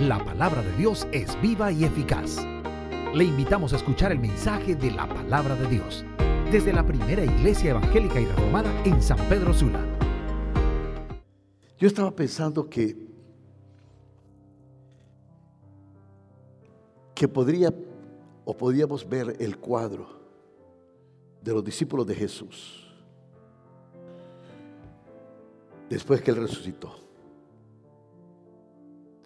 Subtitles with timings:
[0.00, 2.38] La palabra de Dios es viva y eficaz.
[3.12, 6.06] Le invitamos a escuchar el mensaje de la palabra de Dios
[6.50, 9.84] desde la primera iglesia evangélica y reformada en San Pedro Sula.
[11.76, 12.96] Yo estaba pensando que
[17.14, 17.70] que podría
[18.46, 20.08] o podíamos ver el cuadro
[21.42, 22.90] de los discípulos de Jesús
[25.90, 27.09] después que él resucitó.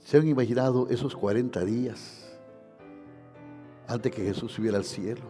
[0.04, 2.38] ¿Se han imaginado esos 40 días
[3.88, 5.24] antes que Jesús subiera al cielo?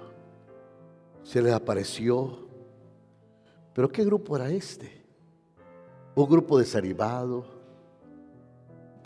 [1.23, 2.49] Se les apareció.
[3.73, 5.05] ¿Pero qué grupo era este?
[6.17, 7.45] Un grupo desanimado,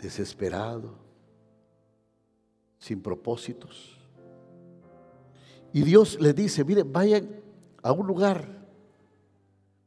[0.01, 0.95] desesperado,
[2.79, 3.95] sin propósitos.
[5.71, 7.29] Y Dios les dice, miren, vayan
[7.83, 8.43] a un lugar,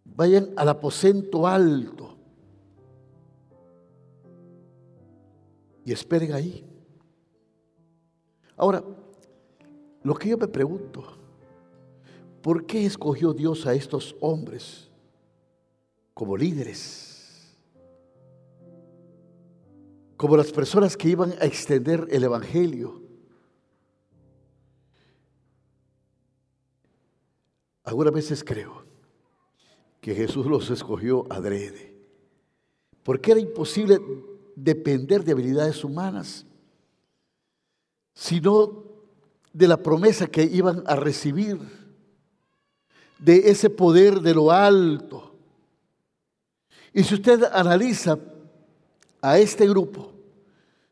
[0.04, 2.11] vayan al aposento alto
[5.84, 6.64] y esperen ahí.
[8.56, 8.84] Ahora,
[10.02, 11.04] lo que yo me pregunto,
[12.42, 14.90] ¿por qué escogió Dios a estos hombres
[16.14, 17.56] como líderes?
[20.16, 23.02] Como las personas que iban a extender el Evangelio.
[27.82, 28.84] Algunas veces creo
[30.00, 31.94] que Jesús los escogió adrede,
[33.02, 34.00] porque era imposible
[34.56, 36.44] depender de habilidades humanas,
[38.14, 38.84] sino
[39.52, 41.58] de la promesa que iban a recibir,
[43.18, 45.34] de ese poder de lo alto.
[46.92, 48.18] Y si usted analiza
[49.20, 50.12] a este grupo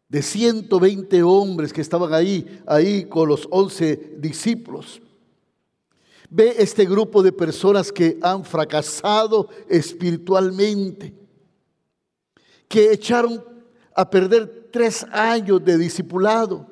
[0.08, 5.00] de 120 hombres que estaban ahí, ahí con los 11 discípulos,
[6.28, 11.12] ve este grupo de personas que han fracasado espiritualmente,
[12.68, 13.44] que echaron
[14.00, 16.66] a perder tres años de discipulado.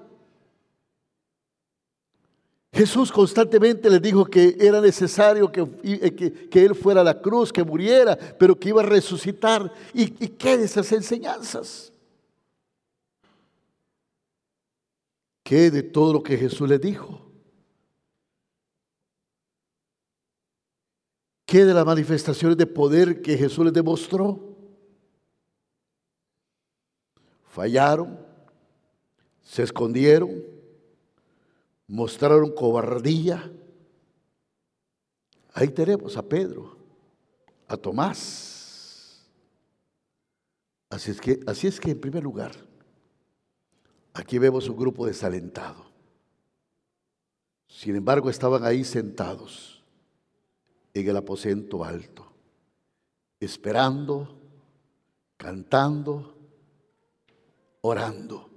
[2.73, 7.53] Jesús constantemente les dijo que era necesario que, eh, que, Él fuera a la cruz,
[7.53, 9.73] que muriera, pero que iba a resucitar.
[9.95, 11.93] ¿Y, y qué de esas enseñanzas?
[15.43, 17.25] ¿Qué de todo lo que Jesús les dijo?
[21.47, 24.48] ¿Qué de las manifestaciones de poder que Jesús les demostró?
[27.59, 28.17] Fallaron,
[29.43, 30.45] se escondieron,
[31.89, 33.53] mostraron cobardía.
[35.55, 36.77] Ahí tenemos a Pedro,
[37.67, 39.27] a Tomás.
[40.89, 42.53] Así es que, así es que en primer lugar,
[44.15, 45.85] aquí vemos un grupo desalentado.
[47.67, 49.83] Sin embargo, estaban ahí sentados
[50.95, 52.25] en el aposento alto,
[53.41, 54.39] esperando,
[55.37, 56.38] cantando,
[57.81, 58.49] orando.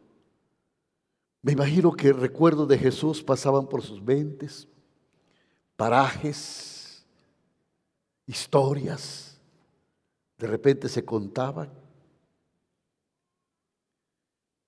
[1.41, 4.67] Me imagino que recuerdos de Jesús pasaban por sus mentes,
[5.75, 7.03] parajes,
[8.27, 9.39] historias,
[10.37, 11.71] de repente se contaban.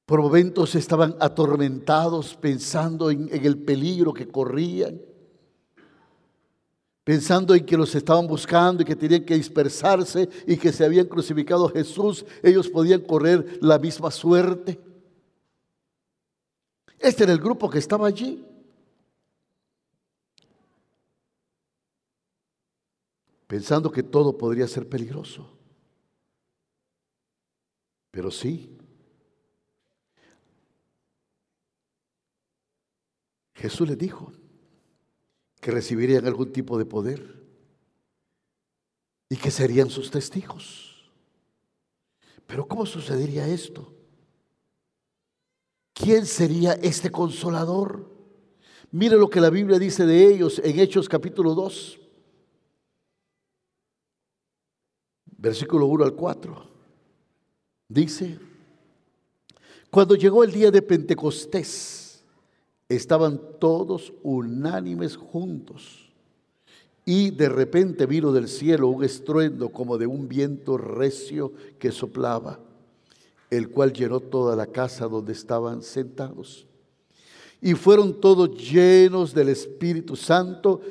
[0.06, 5.00] Por momentos estaban atormentados pensando en, en el peligro que corrían
[7.04, 11.08] pensando en que los estaban buscando y que tenían que dispersarse y que se habían
[11.08, 14.80] crucificado a Jesús, ellos podían correr la misma suerte.
[17.00, 18.46] Este era el grupo que estaba allí.
[23.48, 25.50] Pensando que todo podría ser peligroso.
[28.10, 28.78] Pero sí.
[33.54, 34.32] Jesús les dijo,
[35.64, 37.42] que recibirían algún tipo de poder
[39.30, 41.10] y que serían sus testigos.
[42.46, 43.94] Pero ¿cómo sucedería esto?
[45.94, 48.12] ¿Quién sería este consolador?
[48.92, 51.98] Mire lo que la Biblia dice de ellos en Hechos capítulo 2,
[55.38, 56.70] versículo 1 al 4.
[57.88, 58.38] Dice,
[59.90, 62.03] cuando llegó el día de Pentecostés,
[62.90, 66.12] estaban todos unánimes juntos.
[67.06, 72.60] Y de repente vino del cielo un estruendo como de un viento recio que soplaba,
[73.50, 76.66] el cual llenó toda la casa donde estaban sentados.
[77.62, 80.82] Y fueron todos llenos del Espíritu Santo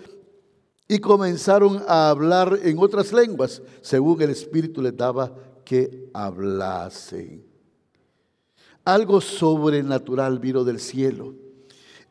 [0.86, 5.34] y comenzaron a hablar en otras lenguas, según el Espíritu les daba
[5.64, 7.44] que hablasen.
[8.84, 11.34] Algo sobrenatural vino del cielo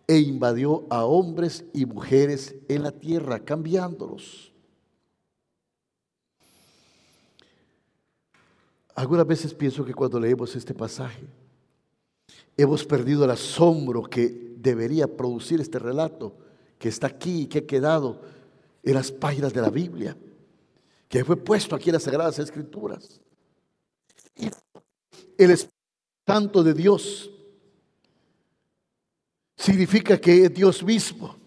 [0.08, 4.52] e invadió a hombres y mujeres en la tierra, cambiándolos.
[8.96, 11.26] Algunas veces pienso que cuando leemos este pasaje,
[12.58, 16.36] hemos perdido el asombro que debería producir este relato
[16.78, 18.22] que está aquí y que ha quedado
[18.84, 20.16] en las páginas de la Biblia,
[21.08, 23.22] que fue puesto aquí en las Sagradas Escrituras.
[25.38, 25.76] El Espíritu
[26.28, 27.31] Santo de Dios
[29.62, 31.38] significa que es Dios mismo.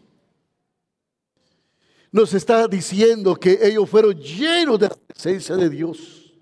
[2.12, 6.32] Nos está diciendo que ellos fueron llenos de la presencia de Dios.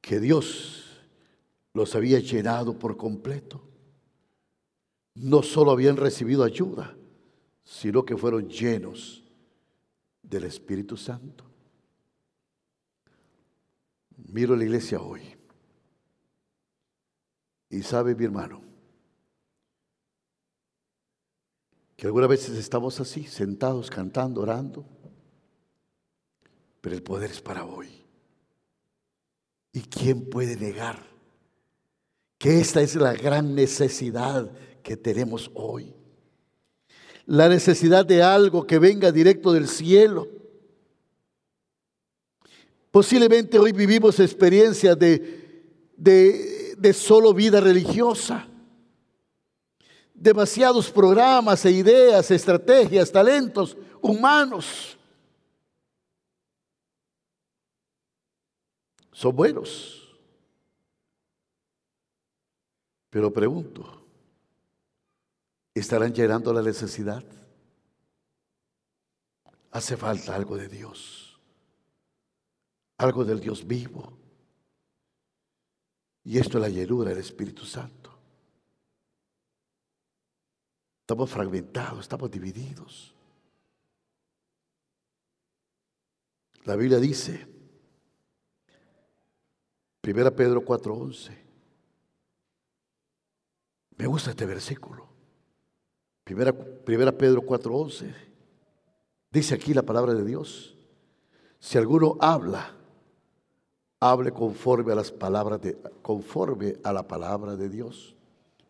[0.00, 1.00] Que Dios
[1.72, 3.62] los había llenado por completo.
[5.14, 6.96] No solo habían recibido ayuda,
[7.62, 9.22] sino que fueron llenos
[10.20, 11.44] del Espíritu Santo.
[14.32, 15.22] Miro la iglesia hoy.
[17.68, 18.69] Y sabe mi hermano,
[22.00, 24.86] que algunas veces estamos así, sentados, cantando, orando,
[26.80, 27.88] pero el poder es para hoy.
[29.74, 31.06] ¿Y quién puede negar
[32.38, 34.50] que esta es la gran necesidad
[34.82, 35.94] que tenemos hoy?
[37.26, 40.26] La necesidad de algo que venga directo del cielo.
[42.90, 48.49] Posiblemente hoy vivimos experiencias de, de, de solo vida religiosa
[50.20, 54.98] demasiados programas e ideas, estrategias, talentos humanos.
[59.12, 59.96] Son buenos.
[63.08, 64.06] Pero pregunto,
[65.74, 67.24] ¿estarán llenando la necesidad?
[69.72, 71.40] Hace falta algo de Dios,
[72.98, 74.12] algo del Dios vivo.
[76.22, 77.99] Y esto es la llenura del Espíritu Santo.
[81.10, 83.12] Estamos fragmentados, estamos divididos.
[86.62, 87.48] La Biblia dice,
[90.04, 91.36] 1 Pedro 4:11,
[93.96, 95.08] me gusta este versículo,
[96.30, 96.54] 1
[97.18, 98.14] Pedro 4:11,
[99.32, 100.76] dice aquí la palabra de Dios,
[101.58, 102.72] si alguno habla,
[103.98, 108.14] hable conforme a las palabras de, conforme a la palabra de Dios.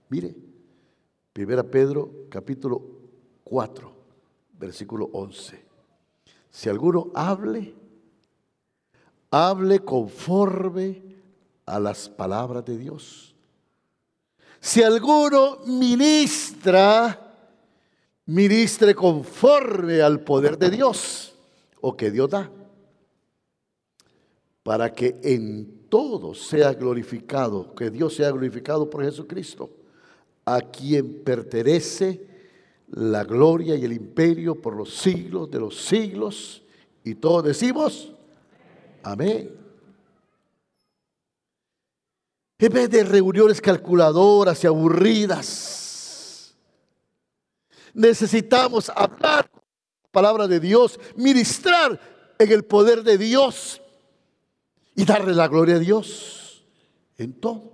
[0.08, 0.49] Mire,
[1.32, 2.82] Primera Pedro capítulo
[3.44, 3.92] 4,
[4.58, 5.64] versículo 11.
[6.50, 7.72] Si alguno hable,
[9.30, 11.00] hable conforme
[11.66, 13.36] a las palabras de Dios.
[14.58, 17.32] Si alguno ministra,
[18.26, 21.32] ministre conforme al poder de Dios
[21.80, 22.50] o que Dios da,
[24.64, 29.79] para que en todo sea glorificado, que Dios sea glorificado por Jesucristo
[30.54, 32.26] a quien pertenece
[32.88, 36.62] la gloria y el imperio por los siglos de los siglos.
[37.04, 38.12] Y todos decimos,
[39.02, 39.56] amén.
[42.58, 46.54] En vez de reuniones calculadoras y aburridas,
[47.94, 51.98] necesitamos hablar la palabra de Dios, ministrar
[52.38, 53.80] en el poder de Dios
[54.94, 56.64] y darle la gloria a Dios
[57.16, 57.69] en todo.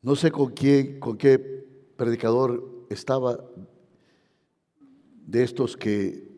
[0.00, 1.38] No sé con quién, con qué
[1.96, 3.38] predicador estaba
[5.26, 6.28] de estos que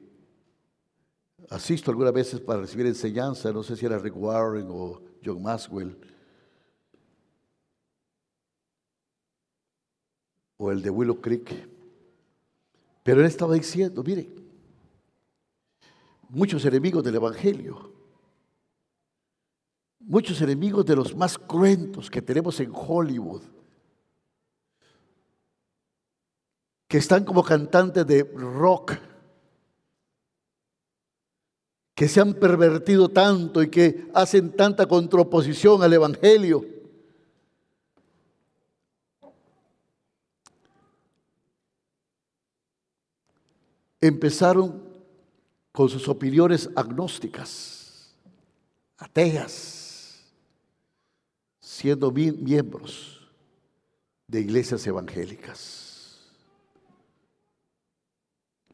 [1.50, 5.96] asisto algunas veces para recibir enseñanza, no sé si era Rick Warren o John Maxwell,
[10.56, 11.68] o el de Willow Creek.
[13.02, 14.28] Pero él estaba diciendo, mire,
[16.28, 17.92] muchos enemigos del Evangelio,
[20.00, 23.42] muchos enemigos de los más cruentos que tenemos en Hollywood,
[26.88, 28.94] que están como cantantes de rock,
[31.94, 36.64] que se han pervertido tanto y que hacen tanta contraposición al Evangelio.
[44.00, 44.82] Empezaron
[45.72, 48.14] con sus opiniones agnósticas,
[48.96, 49.79] ateas,
[51.80, 53.26] siendo miembros
[54.26, 56.30] de iglesias evangélicas.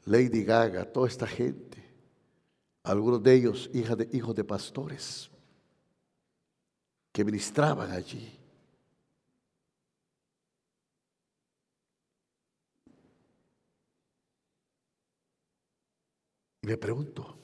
[0.06, 1.84] Lady Gaga, toda esta gente,
[2.82, 5.30] algunos de ellos de, hijos de pastores,
[7.12, 8.36] que ministraban allí.
[16.60, 17.38] Y me pregunto,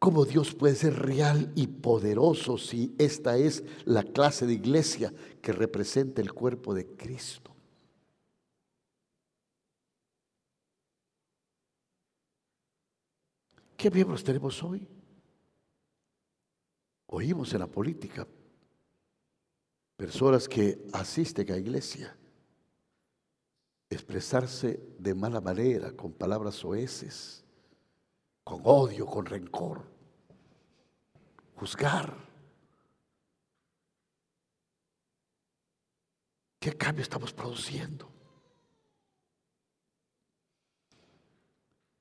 [0.00, 5.52] ¿cómo Dios puede ser real y poderoso si esta es la clase de iglesia que
[5.52, 7.54] representa el cuerpo de Cristo?
[13.76, 14.88] ¿Qué miembros tenemos hoy?
[17.06, 18.26] Oímos en la política
[19.96, 22.16] personas que asisten a iglesia
[23.90, 27.44] expresarse de mala manera, con palabras soeces,
[28.44, 29.89] con odio, con rencor,
[31.60, 32.16] juzgar.
[36.58, 38.10] ¿Qué cambio estamos produciendo?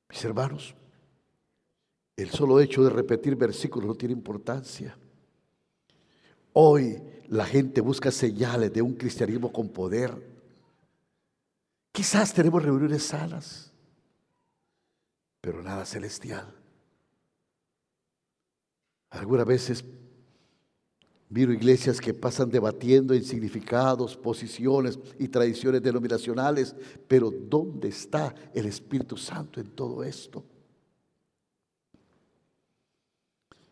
[0.09, 0.73] Mis hermanos,
[2.15, 4.97] el solo hecho de repetir versículos no tiene importancia.
[6.53, 10.11] Hoy la gente busca señales de un cristianismo con poder.
[11.91, 13.73] Quizás tenemos reuniones salas,
[15.41, 16.58] pero nada celestial.
[19.09, 19.83] Algunas veces
[21.29, 26.75] miro iglesias que pasan debatiendo en significados, posiciones y tradiciones denominacionales,
[27.07, 30.43] pero ¿dónde está el Espíritu Santo en todo esto?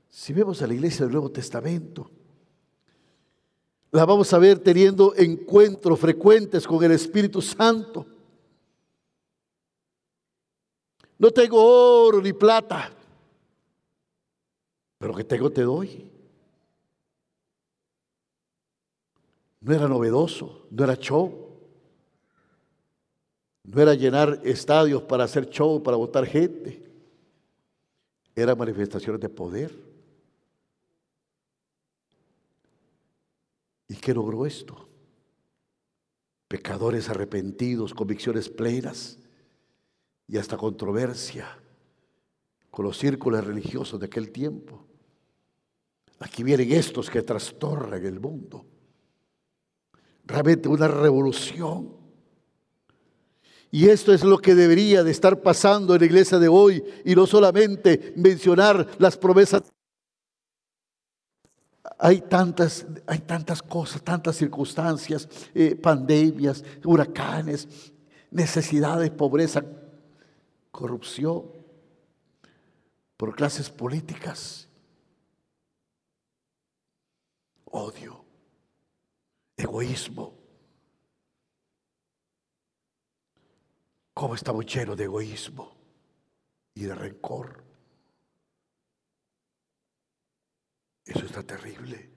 [0.09, 2.09] Si vemos a la iglesia del Nuevo Testamento,
[3.91, 8.05] la vamos a ver teniendo encuentros frecuentes con el Espíritu Santo.
[11.17, 12.96] No tengo oro ni plata,
[14.97, 16.11] pero que tengo te doy.
[19.61, 21.47] No era novedoso, no era show.
[23.63, 26.83] No era llenar estadios para hacer show, para votar gente.
[28.35, 29.87] Era manifestaciones de poder.
[33.89, 34.87] ¿Y qué logró esto?
[36.47, 39.17] Pecadores arrepentidos, convicciones plenas
[40.27, 41.59] y hasta controversia
[42.69, 44.86] con los círculos religiosos de aquel tiempo.
[46.19, 48.65] Aquí vienen estos que trastornan el mundo.
[50.25, 51.95] Realmente una revolución.
[53.69, 57.15] Y esto es lo que debería de estar pasando en la iglesia de hoy y
[57.15, 59.63] no solamente mencionar las promesas
[61.99, 67.91] hay tantas, hay tantas cosas, tantas circunstancias, eh, pandemias, huracanes,
[68.29, 69.63] necesidades, pobreza,
[70.71, 71.45] corrupción,
[73.15, 74.66] por clases políticas,
[77.71, 78.25] odio,
[79.55, 80.33] egoísmo.
[84.13, 85.75] ¿Cómo estamos llenos de egoísmo
[86.73, 87.63] y de rencor?
[91.05, 92.09] Eso está terrible.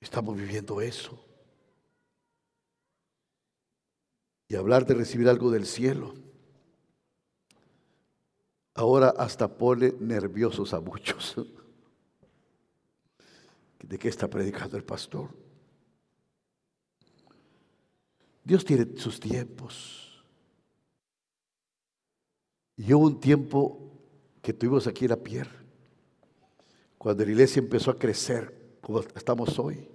[0.00, 1.24] Estamos viviendo eso.
[4.48, 6.14] Y hablar de recibir algo del cielo.
[8.74, 11.34] Ahora hasta pone nerviosos a muchos.
[13.88, 15.28] ¿De qué está predicando el pastor?
[18.42, 20.24] Dios tiene sus tiempos.
[22.76, 23.92] Y hubo un tiempo
[24.42, 25.64] que tuvimos aquí en la pierna
[26.98, 29.88] cuando la iglesia empezó a crecer como estamos hoy,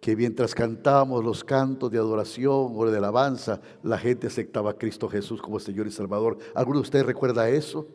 [0.00, 5.08] que mientras cantábamos los cantos de adoración o de alabanza, la gente aceptaba a Cristo
[5.08, 6.38] Jesús como Señor y Salvador.
[6.54, 7.86] ¿Alguno de ustedes recuerda eso?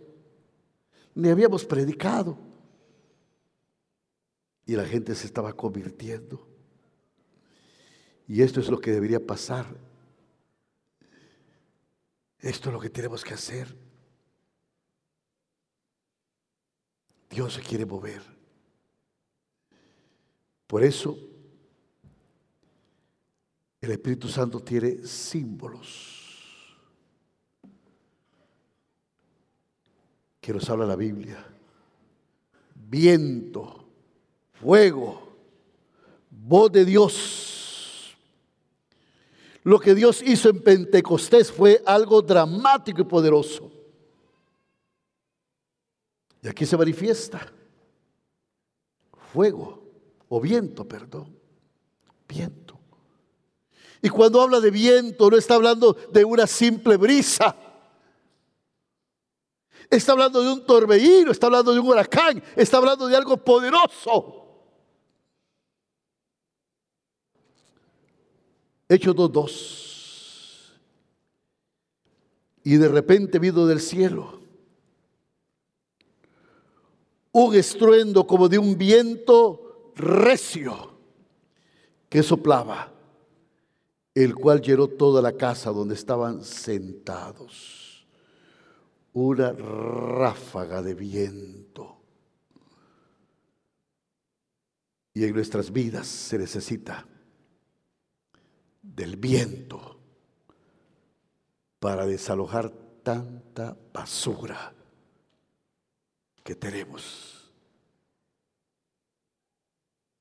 [1.13, 2.52] Ni habíamos predicado.
[4.65, 6.48] Y la gente se estaba convirtiendo.
[8.27, 9.65] Y esto es lo que debería pasar.
[12.39, 13.75] Esto es lo que tenemos que hacer.
[17.29, 18.22] Dios se quiere mover.
[20.67, 21.17] Por eso
[23.82, 26.24] el Espíritu Santo tiene símbolos
[30.39, 31.46] que nos habla la Biblia.
[32.75, 33.82] Viento,
[34.63, 35.22] fuego,
[36.29, 38.15] voz de Dios.
[39.63, 43.72] Lo que Dios hizo en Pentecostés fue algo dramático y poderoso.
[46.41, 47.51] Y aquí se manifiesta
[49.32, 49.84] fuego
[50.27, 51.38] o viento, perdón,
[52.27, 52.77] viento.
[54.01, 57.55] Y cuando habla de viento no está hablando de una simple brisa.
[59.89, 64.42] Está hablando de un torbellino, está hablando de un huracán, está hablando de algo poderoso.
[68.93, 70.73] Hechos 2.2.
[72.63, 74.43] Y de repente vino del cielo
[77.33, 80.93] un estruendo como de un viento recio
[82.07, 82.93] que soplaba,
[84.13, 88.05] el cual llenó toda la casa donde estaban sentados.
[89.13, 91.97] Una ráfaga de viento.
[95.15, 97.07] Y en nuestras vidas se necesita
[98.83, 99.99] del viento
[101.79, 102.69] para desalojar
[103.01, 104.73] tanta basura
[106.43, 107.33] que tenemos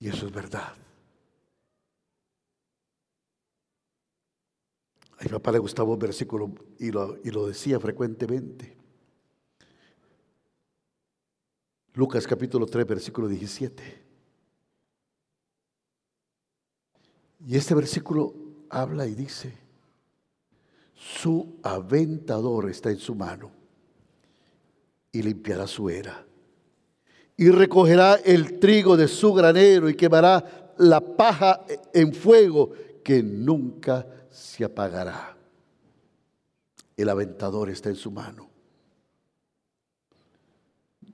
[0.03, 0.75] Y eso es verdad.
[5.17, 8.77] A mi papá le gustaba un versículo y lo, y lo decía frecuentemente.
[11.95, 14.05] Lucas capítulo 3, versículo 17.
[17.47, 18.42] Y este versículo
[18.73, 19.53] habla y dice,
[20.95, 23.51] su aventador está en su mano
[25.13, 26.27] y limpiará su era.
[27.37, 32.73] Y recogerá el trigo de su granero y quemará la paja en fuego
[33.05, 35.37] que nunca se apagará.
[36.97, 38.49] El aventador está en su mano.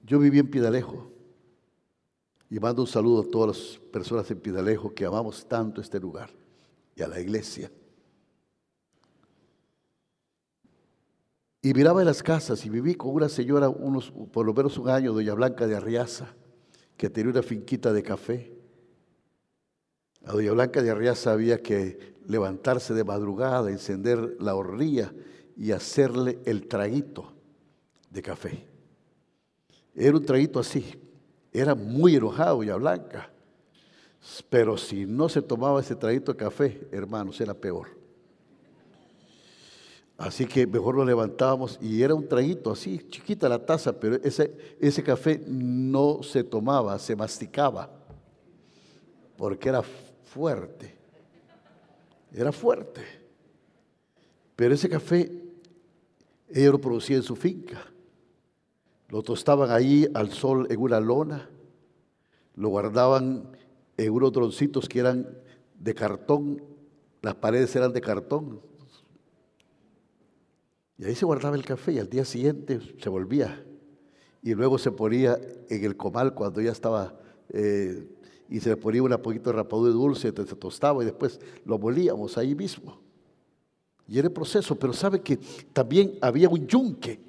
[0.04, 1.10] Yo viví en Pidalejo
[2.50, 6.30] y mando un saludo a todas las personas en Pidalejo que amamos tanto este lugar
[6.98, 7.70] y a la iglesia.
[11.62, 14.88] Y miraba en las casas y viví con una señora, unos, por lo menos un
[14.88, 16.34] año, doña Blanca de Arriaza,
[16.96, 18.52] que tenía una finquita de café.
[20.24, 25.12] A doña Blanca de Arriaza había que levantarse de madrugada, encender la hornilla
[25.56, 27.32] y hacerle el traguito
[28.10, 28.66] de café.
[29.94, 30.84] Era un traguito así.
[31.52, 33.32] Era muy enojado doña Blanca.
[34.50, 37.98] Pero si no se tomaba ese traguito de café, hermanos, era peor.
[40.18, 44.76] Así que mejor lo levantábamos y era un traguito así, chiquita la taza, pero ese,
[44.80, 47.88] ese café no se tomaba, se masticaba,
[49.36, 49.80] porque era
[50.24, 50.96] fuerte,
[52.32, 53.00] era fuerte.
[54.56, 55.30] Pero ese café
[56.48, 57.86] ella lo producía en su finca,
[59.08, 61.48] lo tostaban ahí al sol en una lona,
[62.56, 63.56] lo guardaban
[63.98, 65.28] en unos troncitos que eran
[65.78, 66.62] de cartón,
[67.20, 68.60] las paredes eran de cartón,
[70.98, 73.64] y ahí se guardaba el café y al día siguiente se volvía.
[74.42, 75.38] Y luego se ponía
[75.68, 77.14] en el comal cuando ya estaba,
[77.50, 78.08] eh,
[78.48, 82.36] y se le ponía un poquito de rapadura dulce, se tostaba y después lo molíamos
[82.36, 83.00] ahí mismo.
[84.08, 85.38] Y era el proceso, pero sabe que
[85.72, 87.20] también había un yunque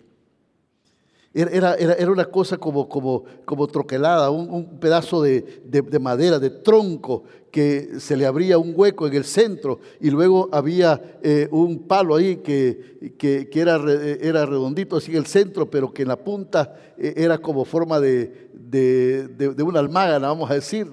[1.34, 8.00] era, era, una cosa como, como, como troquelada, un, pedazo de, madera, de tronco, que
[8.00, 12.38] se le abría un hueco en el centro y luego había eh, un palo ahí
[12.38, 13.76] que, que, era,
[14.22, 18.00] era, redondito así en el centro, pero que en la punta eh, era como forma
[18.00, 20.88] de, de, una almágana, vamos a decir.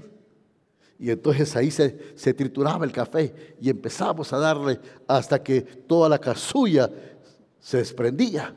[0.98, 6.08] Y entonces ahí se, se trituraba el café y empezamos a darle hasta que toda
[6.08, 6.90] la casulla
[7.58, 8.54] se desprendía.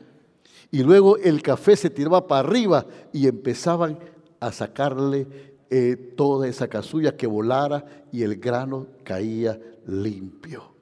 [0.70, 3.98] Y luego el café se tiraba para arriba y empezaban
[4.38, 5.26] a sacarle
[5.68, 10.74] eh, toda esa casulla que volara y el grano caía limpio.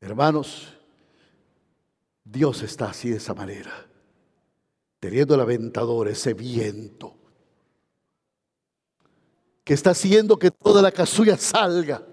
[0.00, 0.76] Hermanos,
[2.24, 3.72] Dios está así de esa manera,
[4.98, 7.14] teniendo el aventador, ese viento,
[9.64, 12.04] que está haciendo que toda la casulla salga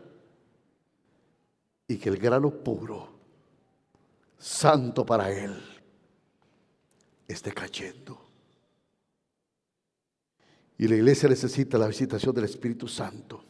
[1.88, 3.10] y que el grano puro,
[4.38, 5.69] santo para Él,
[7.30, 8.20] esté cayendo.
[10.78, 13.44] Y la iglesia necesita la visitación del Espíritu Santo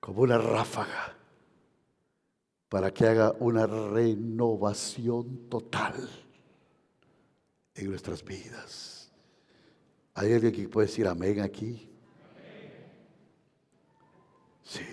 [0.00, 1.16] como una ráfaga
[2.68, 6.08] para que haga una renovación total
[7.74, 9.10] en nuestras vidas.
[10.14, 11.88] ¿Hay alguien que puede decir amén aquí?
[14.64, 14.86] Sí.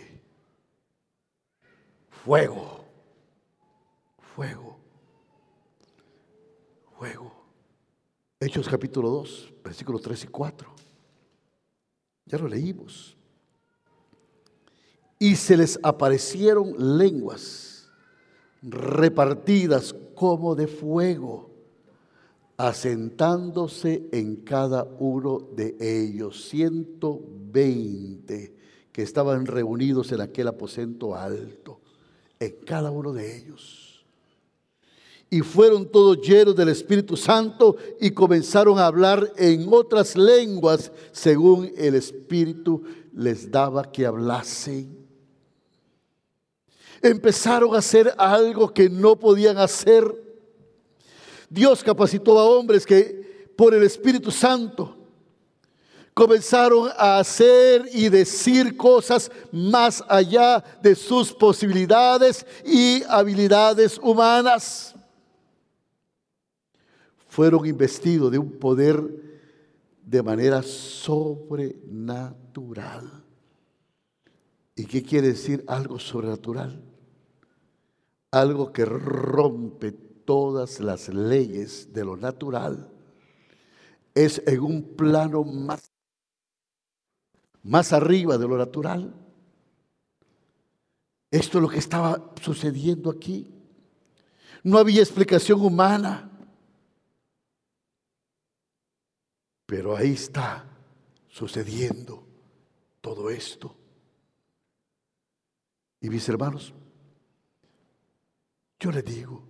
[2.09, 2.85] Fuego.
[4.35, 4.78] Fuego.
[8.41, 10.69] Hechos capítulo 2, versículos 3 y 4.
[12.25, 13.15] Ya lo leímos.
[15.17, 17.89] Y se les aparecieron lenguas
[18.61, 21.51] repartidas como de fuego,
[22.57, 28.55] asentándose en cada uno de ellos, 120
[28.91, 31.79] que estaban reunidos en aquel aposento alto,
[32.39, 33.88] en cada uno de ellos
[35.29, 41.71] y fueron todos llenos del Espíritu Santo y comenzaron a hablar en otras lenguas según
[41.77, 44.97] el Espíritu les daba que hablasen.
[47.01, 50.03] Empezaron a hacer algo que no podían hacer.
[51.49, 54.95] Dios capacitó a hombres que por el Espíritu Santo
[56.13, 64.95] comenzaron a hacer y decir cosas más allá de sus posibilidades y habilidades humanas
[67.39, 69.01] fueron investidos de un poder
[70.03, 73.23] de manera sobrenatural.
[74.75, 76.83] ¿Y qué quiere decir algo sobrenatural?
[78.29, 82.91] Algo que rompe todas las leyes de lo natural.
[84.13, 85.93] Es en un plano más
[87.63, 89.15] más arriba de lo natural.
[91.31, 93.49] Esto es lo que estaba sucediendo aquí.
[94.61, 96.28] No había explicación humana.
[99.69, 100.65] Pero ahí está
[101.27, 102.23] sucediendo
[103.01, 103.75] todo esto.
[106.01, 106.73] Y mis hermanos,
[108.79, 109.43] yo les digo,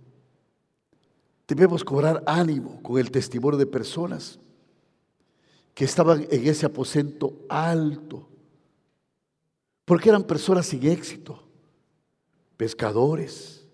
[1.48, 4.38] debemos cobrar ánimo con el testimonio de personas
[5.72, 8.28] que estaban en ese aposento alto,
[9.86, 11.48] porque eran personas sin éxito,
[12.58, 13.66] pescadores,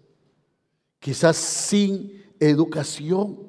[1.00, 3.45] quizás sin educación,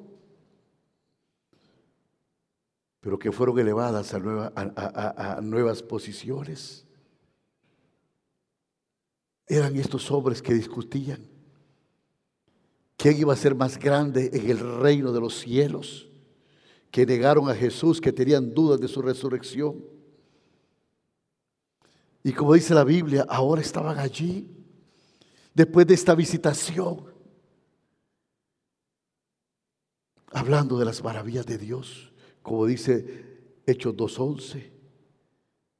[3.08, 6.84] pero que fueron elevadas a, nuevas posiciones.
[9.46, 11.26] Eran estos hombres que discutían
[12.98, 16.06] quién iba a ser más grande en el reino de los cielos,
[16.90, 19.82] que negaron a Jesús, que tenían dudas de su resurrección.
[22.22, 24.54] Y como dice la Biblia, ahora estaban allí,
[25.54, 27.06] después de esta visitación,
[30.30, 32.07] hablando de las maravillas de Dios,
[32.48, 33.26] como dice
[33.66, 34.70] Hechos 2.11.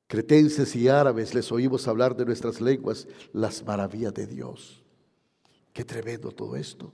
[0.07, 4.83] Cretenses y árabes les oímos hablar de nuestras lenguas las maravillas de Dios.
[5.73, 6.93] Qué tremendo todo esto.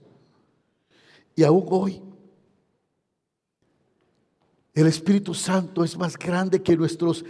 [1.35, 2.01] Y aún hoy,
[4.73, 7.25] el Espíritu Santo es más grande que nuestras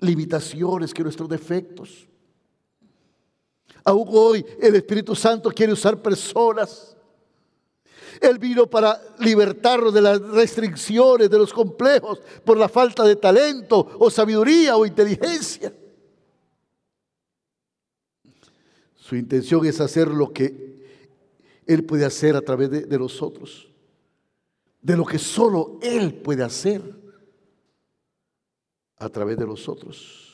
[0.00, 2.08] limitaciones, que nuestros defectos.
[3.84, 6.96] Aún hoy el Espíritu Santo quiere usar personas
[8.20, 13.96] él vino para libertarnos de las restricciones, de los complejos, por la falta de talento
[13.98, 15.72] o sabiduría o inteligencia.
[18.94, 20.84] Su intención es hacer lo que
[21.66, 23.70] Él puede hacer a través de, nosotros,
[24.82, 26.82] de lo que solo Él puede hacer
[28.98, 30.28] a través de nosotros.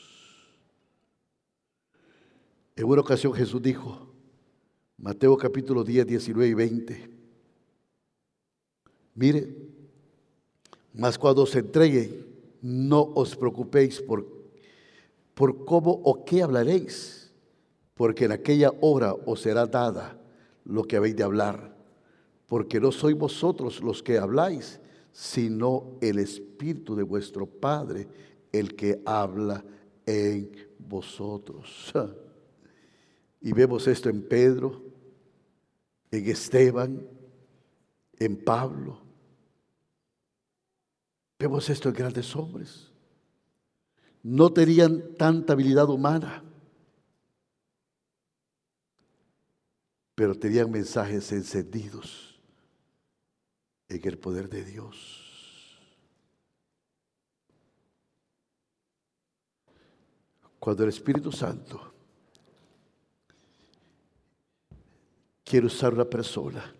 [2.75, 4.13] En una ocasión Jesús dijo,
[4.97, 7.09] Mateo capítulo 10, 19 y 20,
[9.15, 9.47] Mire,
[10.93, 12.25] mas cuando se entregue,
[12.61, 14.25] no os preocupéis por,
[15.33, 17.31] por cómo o qué hablaréis,
[17.93, 20.19] porque en aquella hora os será dada
[20.65, 21.73] lo que habéis de hablar,
[22.47, 24.79] porque no sois vosotros los que habláis,
[25.11, 28.07] sino el Espíritu de vuestro Padre,
[28.51, 29.63] el que habla
[30.05, 31.93] en vosotros.
[33.41, 34.81] Y vemos esto en Pedro,
[36.09, 37.07] en Esteban,
[38.17, 39.04] en Pablo,
[41.37, 42.91] Vemos esto en grandes hombres.
[44.23, 46.43] No tenían tanta habilidad humana,
[50.15, 52.39] pero tenían mensajes encendidos
[53.89, 55.31] en el poder de Dios.
[60.57, 61.93] Cuando el Espíritu Santo
[65.43, 66.73] quiere usar una persona,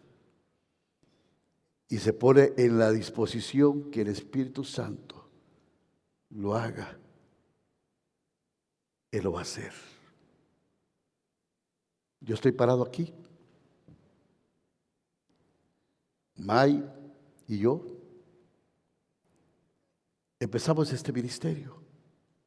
[1.87, 5.29] y se pone en la disposición que el Espíritu Santo
[6.29, 6.97] lo haga,
[9.11, 9.71] Él lo va a hacer.
[12.19, 13.13] Yo estoy parado aquí.
[16.37, 16.83] May
[17.47, 17.85] y yo
[20.39, 21.81] empezamos este ministerio,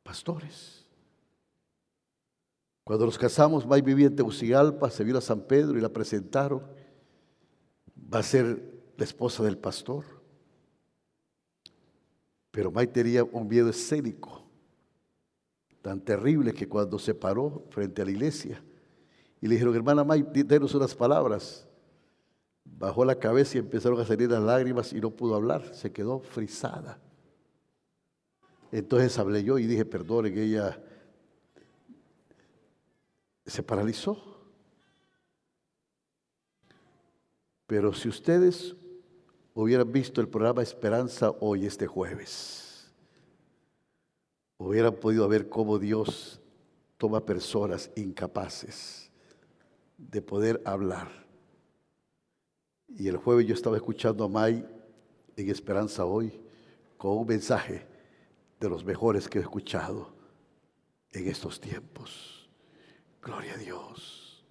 [0.02, 0.84] pastores.
[2.84, 6.66] Cuando nos casamos, May vivía en Tegucigalpa, se vio a San Pedro y la presentaron.
[8.12, 10.04] Va a ser la esposa del pastor.
[12.50, 14.44] Pero May tenía un miedo escénico
[15.80, 18.62] tan terrible que cuando se paró frente a la iglesia
[19.40, 21.68] y le dijeron, hermana May, denos unas palabras,
[22.64, 26.18] bajó la cabeza y empezaron a salir las lágrimas y no pudo hablar, se quedó
[26.18, 26.98] frisada.
[28.72, 30.82] Entonces hablé yo y dije, perdone que ella
[33.46, 34.24] se paralizó.
[37.68, 38.74] Pero si ustedes
[39.62, 42.88] hubieran visto el programa Esperanza hoy, este jueves,
[44.56, 46.40] hubieran podido ver cómo Dios
[46.96, 49.10] toma personas incapaces
[49.96, 51.08] de poder hablar.
[52.86, 54.64] Y el jueves yo estaba escuchando a May
[55.36, 56.40] en Esperanza hoy
[56.96, 57.84] con un mensaje
[58.60, 60.14] de los mejores que he escuchado
[61.10, 62.48] en estos tiempos.
[63.20, 64.44] Gloria a Dios.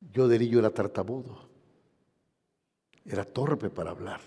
[0.00, 1.53] Yo de niño era tartamudo.
[3.04, 4.20] Era torpe para hablar.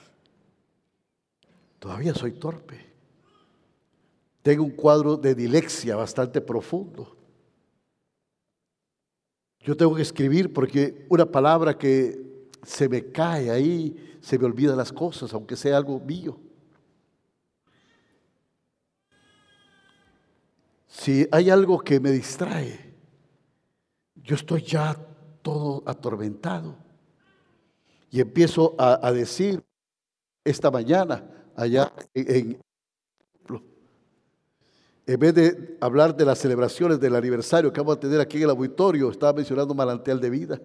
[1.80, 2.86] Todavía soy torpe.
[4.42, 7.18] Tengo un cuadro de dilexia bastante profundo.
[9.60, 14.76] Yo tengo que escribir porque una palabra que se me cae ahí, se me olvida
[14.76, 16.40] las cosas, aunque sea algo mío.
[21.08, 22.94] si hay algo que me distrae,
[24.16, 24.94] yo estoy ya
[25.42, 26.76] todo atormentado.
[28.10, 29.64] Y empiezo a, decir
[30.44, 31.24] esta mañana
[31.56, 32.60] allá en,
[35.08, 38.44] en vez de hablar de las celebraciones del aniversario que vamos a tener aquí en
[38.44, 40.62] el auditorio, estaba mencionando Malanteal de Vida.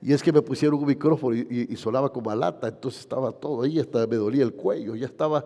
[0.00, 3.62] Y es que me pusieron un micrófono y, sonaba como a lata, entonces estaba todo
[3.62, 5.44] ahí, hasta me dolía el cuello, ya estaba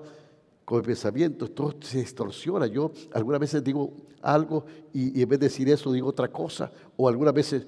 [0.65, 2.67] con el pensamiento, todo se distorsiona.
[2.69, 6.71] Yo algunas veces digo algo y, y en vez de decir eso digo otra cosa,
[6.97, 7.67] o algunas veces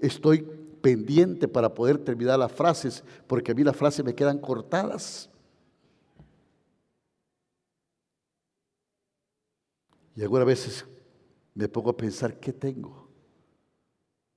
[0.00, 0.44] estoy
[0.82, 5.30] pendiente para poder terminar las frases, porque a mí las frases me quedan cortadas.
[10.14, 10.84] Y algunas veces
[11.54, 13.08] me pongo a pensar, ¿qué tengo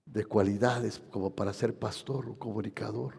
[0.06, 3.16] de cualidades como para ser pastor o comunicador?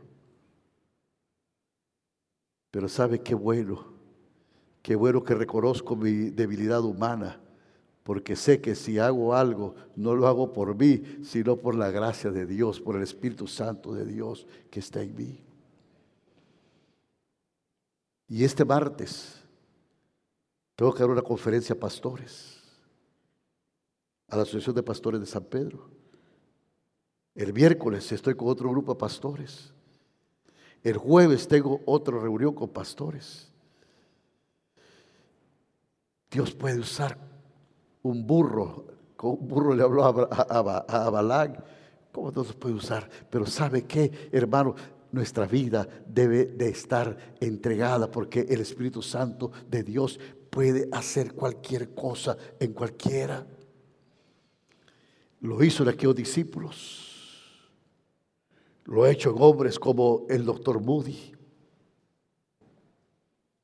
[2.71, 3.93] Pero sabe qué bueno,
[4.83, 7.41] qué bueno que reconozco mi debilidad humana,
[8.07, 12.31] porque sé que si hago algo, no lo hago por mí, sino por la gracia
[12.31, 15.45] de Dios, por el Espíritu Santo de Dios que está en mí.
[18.29, 19.42] Y este martes
[20.77, 22.62] tengo que dar una conferencia a pastores,
[24.29, 25.90] a la Asociación de Pastores de San Pedro.
[27.35, 29.73] El miércoles estoy con otro grupo de pastores.
[30.85, 33.53] El jueves tengo otra reunión con pastores.
[36.31, 37.35] Dios puede usar
[38.07, 38.87] un burro.
[39.23, 41.53] Un burro le habló a, a.
[42.12, 43.09] ¿Cómo Dios puede usar?
[43.31, 44.75] Pero ¿sabe qué, hermano?
[45.12, 50.19] Nuestra vida debe de estar entregada porque el Espíritu Santo de Dios
[50.51, 53.47] puede hacer cualquier cosa en cualquiera.
[55.40, 57.71] Lo hizo en aquellos discípulos.
[58.85, 61.33] Lo ha hecho en hombres como el doctor Moody.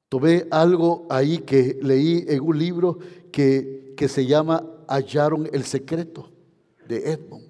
[0.08, 2.98] Tomé algo ahí que leí en un libro
[3.30, 6.28] que, que se llama Hallaron el secreto
[6.88, 7.46] de Edmond.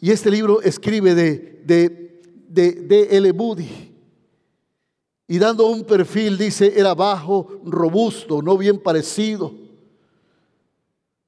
[0.00, 3.32] Y este libro escribe de, de, de, de L.
[3.32, 3.94] Moody
[5.28, 9.54] y dando un perfil, dice, era bajo, robusto, no bien parecido.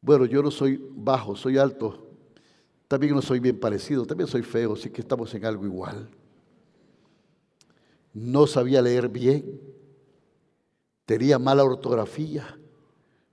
[0.01, 2.09] Bueno, yo no soy bajo, soy alto.
[2.89, 6.11] También no soy bien parecido, también soy feo, así que estamos en algo igual.
[8.13, 9.70] No sabía leer bien,
[11.11, 12.57] tenía mala ortografía,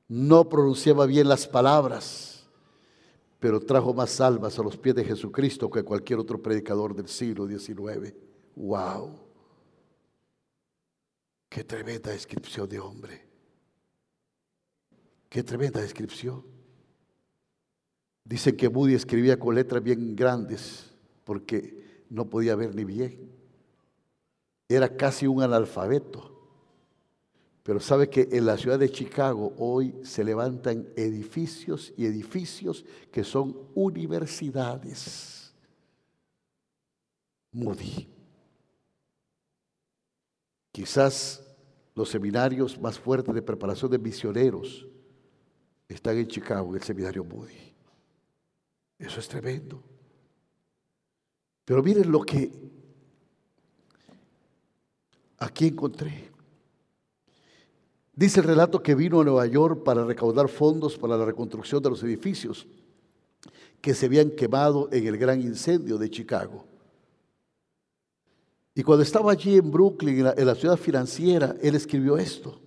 [0.08, 2.50] no pronunciaba bien las palabras,
[3.40, 7.46] pero trajo más almas a los pies de Jesucristo que cualquier otro predicador del siglo
[7.46, 8.16] XIX.
[8.56, 9.20] ¡Wow!
[11.48, 13.28] Qué tremenda descripción de hombre.
[15.30, 16.44] Qué tremenda descripción.
[18.24, 23.30] Dicen que Moody escribía con letras bien grandes porque no podía ver ni bien.
[24.68, 26.37] Era casi un analfabeto.
[27.68, 33.26] Pero sabe que en la ciudad de Chicago hoy se levantan edificios y edificios que
[33.26, 35.54] son universidades.
[37.52, 38.08] Moody.
[40.72, 41.46] Quizás
[41.94, 44.88] los seminarios más fuertes de preparación de misioneros
[45.90, 47.74] están en Chicago, en el seminario Moody.
[48.98, 49.84] Eso es tremendo.
[51.66, 52.50] Pero miren lo que
[55.40, 56.37] aquí encontré.
[58.18, 61.92] Dice el relato que vino a Nueva York para recaudar fondos para la reconstrucción de
[61.92, 62.66] los edificios
[63.80, 66.66] que se habían quemado en el gran incendio de Chicago.
[68.74, 72.60] Y cuando estaba allí en Brooklyn, en la, ciudad financiera, él escribió esto.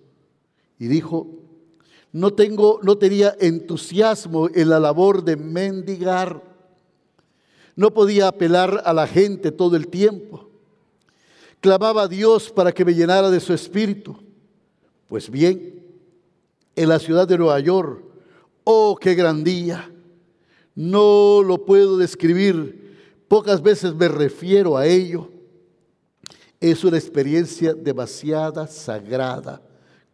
[0.79, 1.27] Y dijo,
[2.13, 6.41] no, tengo, no tenía entusiasmo en la labor de mendigar.
[7.75, 10.49] No podía apelar a la gente todo el tiempo.
[11.59, 14.30] Clamaba a Dios para que me llenara de su espíritu.
[15.11, 15.83] Pues bien,
[16.73, 18.01] en la ciudad de Nueva York,
[18.63, 19.93] oh, qué gran día.
[20.73, 22.95] No lo puedo describir.
[23.27, 25.27] Pocas veces me refiero a ello
[26.61, 29.61] es una experiencia demasiada sagrada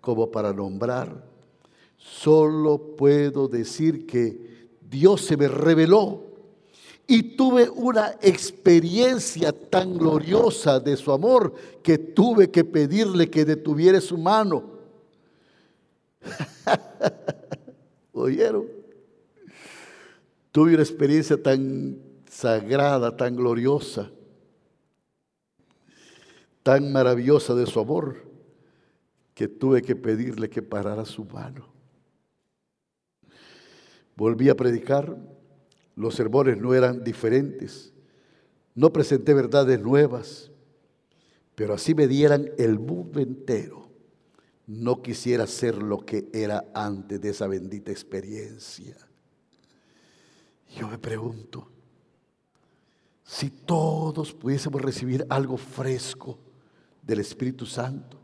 [0.02, 1.30] como para nombrar.
[1.96, 6.24] Solo puedo decir que Dios se me reveló
[7.06, 14.02] y tuve una experiencia tan gloriosa de su amor que tuve que pedirle que detuviera
[14.02, 14.77] su mano.
[18.14, 18.66] ¿Oyeron?
[20.52, 24.12] Tuve una experiencia tan sagrada, tan gloriosa
[26.68, 28.18] tan maravillosa de su amor
[29.34, 31.66] que tuve que pedirle que parara su mano.
[34.18, 35.16] Volví a predicar,
[35.96, 37.94] los sermones no eran diferentes,
[38.76, 40.52] no presenté verdades nuevas,
[41.56, 43.87] pero así me dieran el mundo entero.
[44.68, 48.96] No quisiera ser lo que era antes de esa bendita experiencia.
[50.76, 51.70] Yo me pregunto,
[53.24, 56.38] si todos pudiésemos recibir algo fresco
[57.02, 58.20] del Espíritu Santo,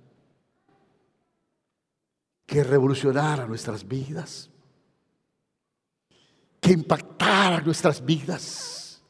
[2.45, 4.49] que revolucionara nuestras vidas,
[6.59, 9.01] que impactara nuestras vidas,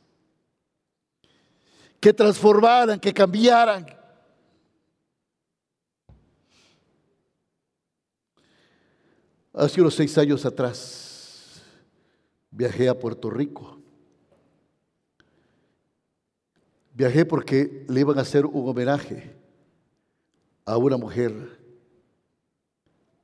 [1.99, 3.85] que transformaran, que cambiaran.
[9.55, 11.61] Hace unos seis años atrás
[12.49, 13.77] viajé a Puerto Rico.
[16.95, 19.35] Viajé porque le iban a hacer un homenaje
[20.65, 21.59] a una mujer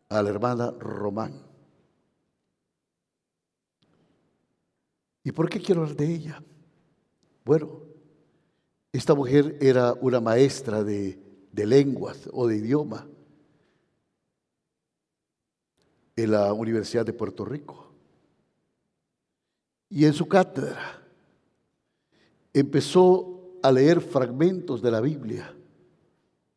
[0.08, 1.34] a la hermana Román.
[5.24, 6.44] ¿Y por qué quiero hablar de ella?
[7.44, 7.82] Bueno,
[8.92, 11.20] esta mujer era una maestra de,
[11.52, 13.08] de lenguas o de idioma
[16.24, 17.92] en la Universidad de Puerto Rico.
[19.90, 21.02] Y en su cátedra
[22.54, 25.56] empezó a leer fragmentos de la Biblia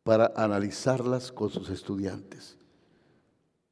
[0.02, 2.58] para analizarlas con sus estudiantes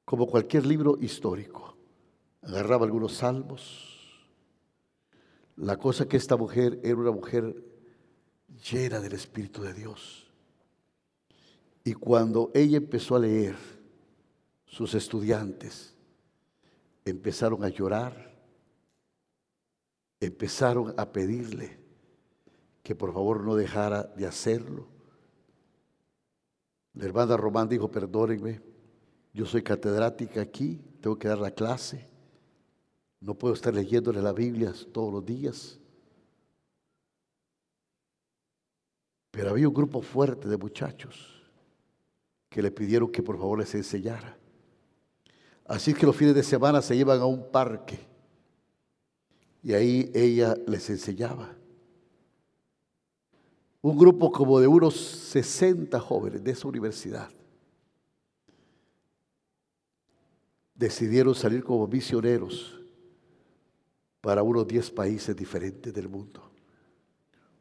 [0.05, 1.77] como cualquier libro histórico.
[2.43, 4.27] Agarraba algunos salmos.
[5.57, 7.65] La cosa que esta mujer era una mujer
[8.71, 10.27] llena del Espíritu de Dios.
[11.85, 13.80] Y cuando ella empezó a leer,
[14.71, 15.97] sus estudiantes
[17.05, 18.33] empezaron a llorar,
[20.21, 21.77] empezaron a pedirle
[22.85, 24.87] que por favor no dejara de hacerlo.
[26.95, 28.61] La hermana Román dijo, perdónenme,
[29.35, 32.09] yo soy catedrática aquí, tengo que dar la clase.
[33.21, 35.81] No puedo estar leyéndole la Biblia todos los días.
[39.33, 41.43] Pero había un grupo fuerte de muchachos
[42.49, 44.40] que le pidieron que por favor les enseñara.
[45.71, 47.97] Así que los fines de semana se iban a un parque
[49.63, 51.55] y ahí ella les enseñaba.
[53.81, 57.31] Un grupo como de unos 60 jóvenes de esa universidad
[60.75, 62.81] decidieron salir como misioneros
[64.21, 66.51] para unos 10 países diferentes del mundo.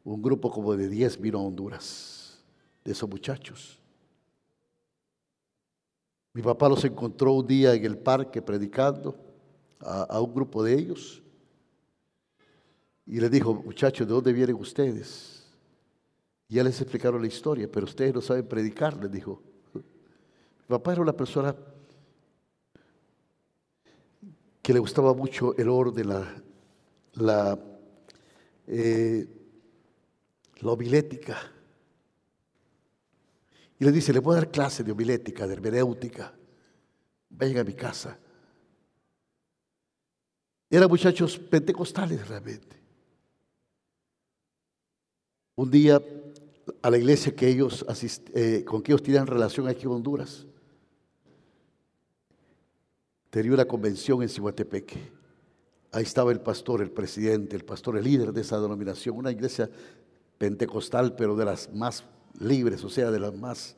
[0.02, 2.42] Un grupo como de 10 vino a Honduras,
[2.84, 3.79] de esos muchachos.
[6.40, 9.14] Mi papá los encontró un día en el parque predicando
[9.78, 11.22] a, un grupo de ellos
[13.04, 15.46] y les dijo, muchachos, ¿de dónde vienen ustedes?
[16.48, 19.42] Ya les explicaron la historia, pero ustedes no saben predicar, les dijo.
[19.74, 19.82] Mi
[20.66, 21.54] papá era una persona
[24.62, 26.42] que le gustaba mucho el orden, la,
[27.16, 27.58] la,
[28.66, 29.28] eh,
[30.62, 31.59] la.
[33.80, 36.34] Y le dice, le voy a dar clase de homilética, de hermenéutica.
[37.30, 38.18] Vayan a mi casa.
[40.68, 42.76] Eran muchachos pentecostales realmente.
[45.56, 46.00] Un día
[46.82, 47.84] a la iglesia que ellos
[48.34, 50.46] eh, con que ellos tenían relación aquí en Honduras,
[53.30, 55.10] tenía una convención en Cihuatepeque.
[55.92, 59.70] Ahí estaba el pastor, el presidente, el pastor, el líder de esa denominación, una iglesia
[60.36, 62.04] pentecostal, pero de las más
[62.40, 63.76] libres, o sea, de las más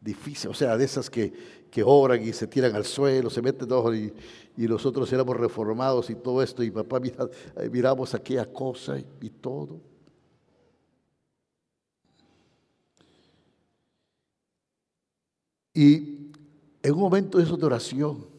[0.00, 1.32] difíciles, o sea, de esas que,
[1.70, 4.12] que oran y se tiran al suelo, se meten dos y,
[4.56, 7.28] y nosotros éramos reformados y todo esto, y papá mira,
[7.70, 9.80] miramos aquella cosa y, y todo.
[15.74, 16.30] Y
[16.82, 18.36] en un momento de eso de oración,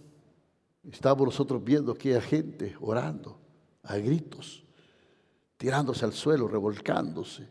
[0.91, 3.37] Estábamos nosotros viendo aquella gente orando
[3.83, 4.63] a gritos,
[5.57, 7.47] tirándose al suelo, revolcándose.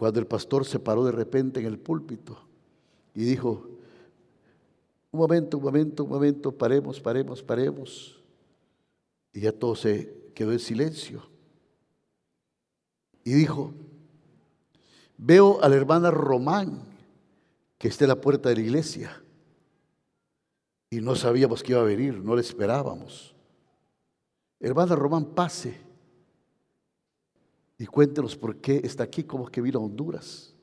[0.00, 2.38] Cuando el pastor se paró de repente en el púlpito
[3.14, 3.68] y dijo,
[5.12, 8.18] un momento, un momento, un momento, paremos, paremos, paremos.
[9.34, 11.28] Y ya todo se quedó en silencio.
[13.24, 13.74] Y dijo,
[15.18, 16.80] veo a la hermana Román
[17.76, 19.22] que está en la puerta de la iglesia
[20.88, 23.34] y no sabíamos que iba a venir, no le esperábamos.
[24.60, 25.89] Hermana Román, pase
[27.80, 30.54] y cuéntenos por qué está aquí, como que vino a Honduras.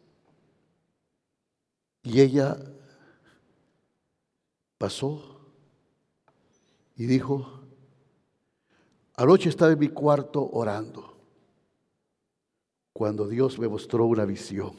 [2.04, 2.56] Y ella
[4.78, 5.42] pasó
[6.96, 7.64] y dijo,
[9.16, 11.18] anoche estaba en mi cuarto orando,
[12.94, 14.76] cuando Dios me mostró una visión.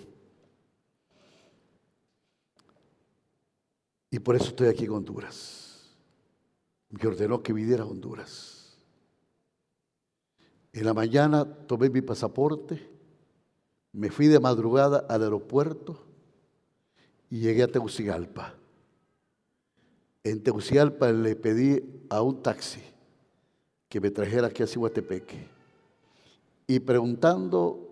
[4.12, 5.90] Y por eso estoy aquí en Honduras.
[6.90, 8.57] Me ordenó que viniera a Honduras.
[10.72, 12.88] En la mañana tomé mi pasaporte,
[13.92, 15.98] me fui de madrugada al aeropuerto
[17.30, 18.54] y llegué a Tegucigalpa.
[20.24, 22.82] En Tegucigalpa le pedí a un taxi
[23.88, 25.48] que me trajera aquí a Cihuatepeque.
[26.66, 27.88] Y preguntando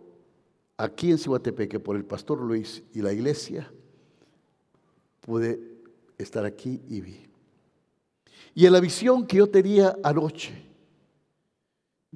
[0.76, 3.70] aquí en Cihuatepeque por el pastor Luis y la iglesia,
[5.22, 5.58] pude
[6.18, 7.26] estar aquí y vi.
[8.54, 10.65] Y en la visión que yo tenía anoche,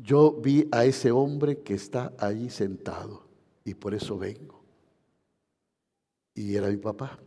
[0.02, 3.24] yo vi a ese hombre que está allí sentado
[3.64, 4.62] y por eso vengo.
[6.34, 7.18] Y era mi papá.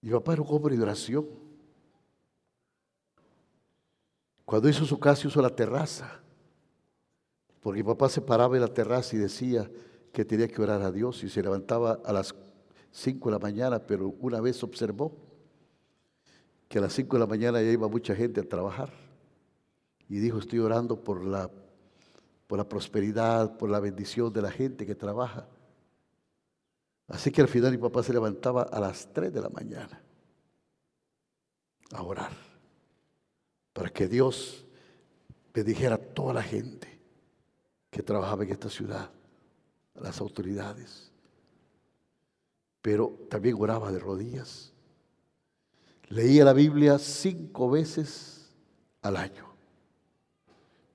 [0.00, 1.26] Mi papá era un hombre de oración.
[4.44, 6.20] Cuando hizo su casa, hizo la terraza.
[7.60, 9.70] Porque mi papá se paraba en la terraza y decía
[10.12, 12.34] que tenía que orar a Dios y se levantaba a las
[12.90, 15.16] 5 de la mañana, pero una vez observó
[16.68, 19.01] que a las 5 de la mañana ya iba mucha gente a trabajar.
[20.12, 21.50] Y dijo, estoy orando por la,
[22.46, 25.48] por la prosperidad, por la bendición de la gente que trabaja.
[27.08, 30.02] Así que al final mi papá se levantaba a las 3 de la mañana
[31.94, 32.32] a orar
[33.72, 34.66] para que Dios
[35.54, 37.00] bendijera a toda la gente
[37.88, 39.10] que trabajaba en esta ciudad,
[39.94, 41.10] a las autoridades.
[42.82, 44.74] Pero también oraba de rodillas.
[46.10, 48.50] Leía la Biblia cinco veces
[49.00, 49.51] al año.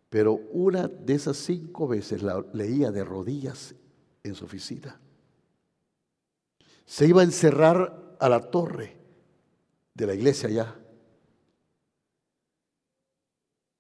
[0.10, 3.76] Pero una de esas cinco veces la leía de rodillas
[4.24, 5.00] en su oficina.
[6.86, 8.96] Se iba a encerrar a la torre
[9.94, 10.76] de la iglesia allá.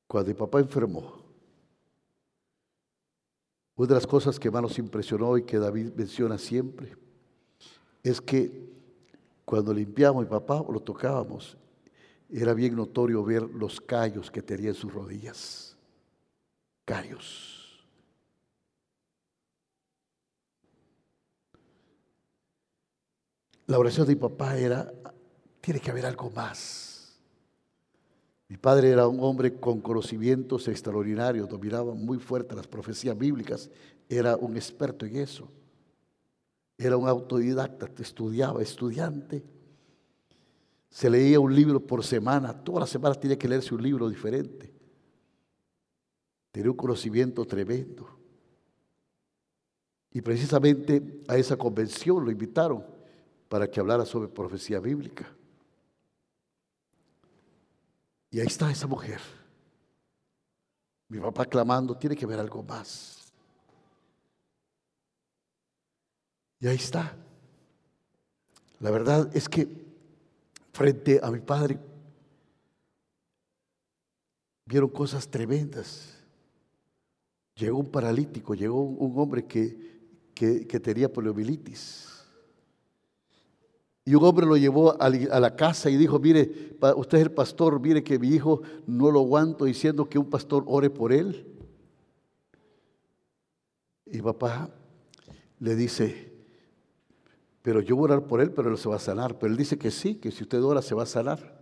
[0.08, 1.18] Cuando mi papá enfermó,
[3.76, 6.96] una de las cosas que más nos impresionó y que David menciona siempre
[8.04, 8.68] es que
[9.46, 11.56] cuando limpiamos a mi papá o lo tocábamos,
[12.30, 15.77] era bien notorio ver los callos que tenía en sus rodillas.
[16.88, 17.86] Callos.
[23.66, 24.94] La oración de mi papá era,
[25.60, 27.20] tiene que haber algo más.
[28.48, 33.70] Mi padre era un hombre con conocimientos extraordinarios, dominaba muy fuerte las profecías bíblicas,
[34.08, 35.52] era un experto en eso.
[36.78, 39.44] Era un autodidacta, estudiaba, estudiante.
[40.90, 44.77] Se leía un libro por semana, todas las semanas tenía que leerse un libro diferente.
[46.58, 48.10] Tenía un conocimiento tremendo.
[50.10, 52.84] Y precisamente a esa convención lo invitaron
[53.48, 55.32] para que hablara sobre profecía bíblica.
[58.32, 59.22] Y ahí está esa mujer.
[61.10, 63.32] Mi papá clamando, tiene que ver algo más.
[66.60, 67.16] Y ahí está.
[68.80, 69.68] La verdad es que
[70.74, 71.78] frente a mi padre
[74.66, 76.17] vieron cosas tremendas.
[77.58, 79.78] Llegó un paralítico, llegó un hombre que,
[80.34, 82.08] que, tenía poliomielitis
[84.08, 87.78] y un hombre lo llevó a la casa y dijo, mire, usted es el pastor,
[87.82, 91.46] mire que mi hijo no lo aguanto diciendo que un pastor ore por él.
[94.06, 94.70] Y papá
[95.60, 96.32] le dice,
[97.62, 99.38] pero yo voy a orar por él, pero no se va a sanar.
[99.38, 101.60] Pero él dice que sí, que si usted ora se va a sanar.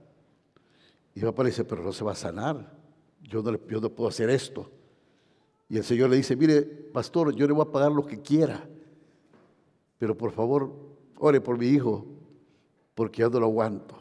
[1.16, 2.78] Y papá le dice, pero no se va a sanar.
[3.24, 4.70] Yo no, yo no puedo hacer esto.
[5.68, 8.68] Y el Señor le dice, mire, pastor, yo le voy a pagar lo que quiera.
[9.97, 10.72] Pero por favor,
[11.18, 12.05] ore por mi hijo,
[12.93, 13.95] porque ya no lo aguanto.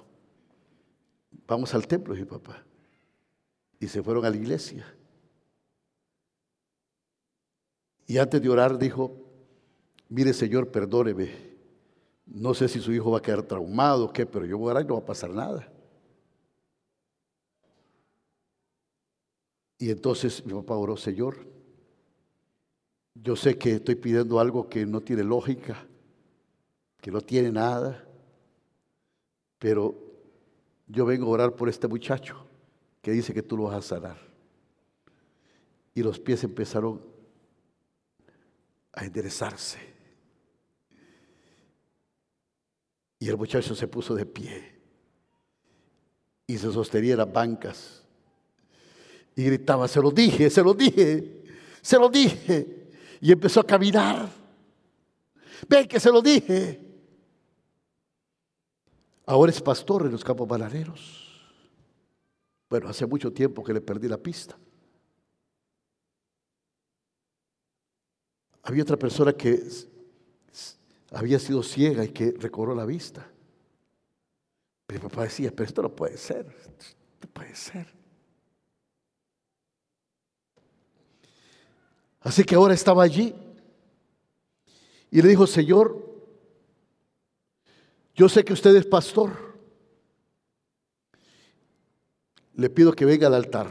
[1.47, 2.63] Vamos al templo, mi papá.
[3.81, 4.87] Y se fueron a la iglesia.
[8.07, 9.17] Y antes de orar dijo,
[10.09, 11.55] mire Señor, perdóneme.
[12.27, 14.71] No sé si su hijo va a quedar traumado o qué, pero yo voy a
[14.73, 15.71] orar y no va a pasar nada.
[19.79, 21.54] Y entonces mi papá oró, Señor,
[23.15, 25.87] yo sé que estoy pidiendo algo que no tiene lógica,
[27.01, 28.05] que no tiene nada,
[29.59, 29.95] pero
[30.87, 32.47] yo vengo a orar por este muchacho
[33.01, 34.19] que dice que tú lo vas a sanar.
[35.95, 37.01] Y los pies empezaron
[38.93, 39.79] a enderezarse.
[43.21, 44.75] Y el muchacho se puso de pie
[46.47, 48.03] y se sostenía en las bancas
[49.37, 51.43] y gritaba, se lo dije, se lo dije,
[51.81, 52.84] se lo dije.
[53.25, 54.29] Y empezó a caminar.
[55.67, 56.79] Ven que se lo dije.
[59.25, 61.43] Ahora es pastor en los campos bananeros.
[62.69, 64.59] Bueno, hace mucho tiempo que le perdí la pista.
[68.63, 69.59] Había otra persona que
[71.13, 73.27] había sido ciega y que recobró la vista.
[74.87, 76.45] Mi papá decía, pero esto no puede ser,
[77.23, 78.04] no puede ser.
[82.25, 83.33] Así que ahora estaba allí
[85.13, 86.05] y le dijo, Señor,
[88.17, 89.55] yo sé que usted es pastor.
[92.57, 93.69] le pido que venga al altar,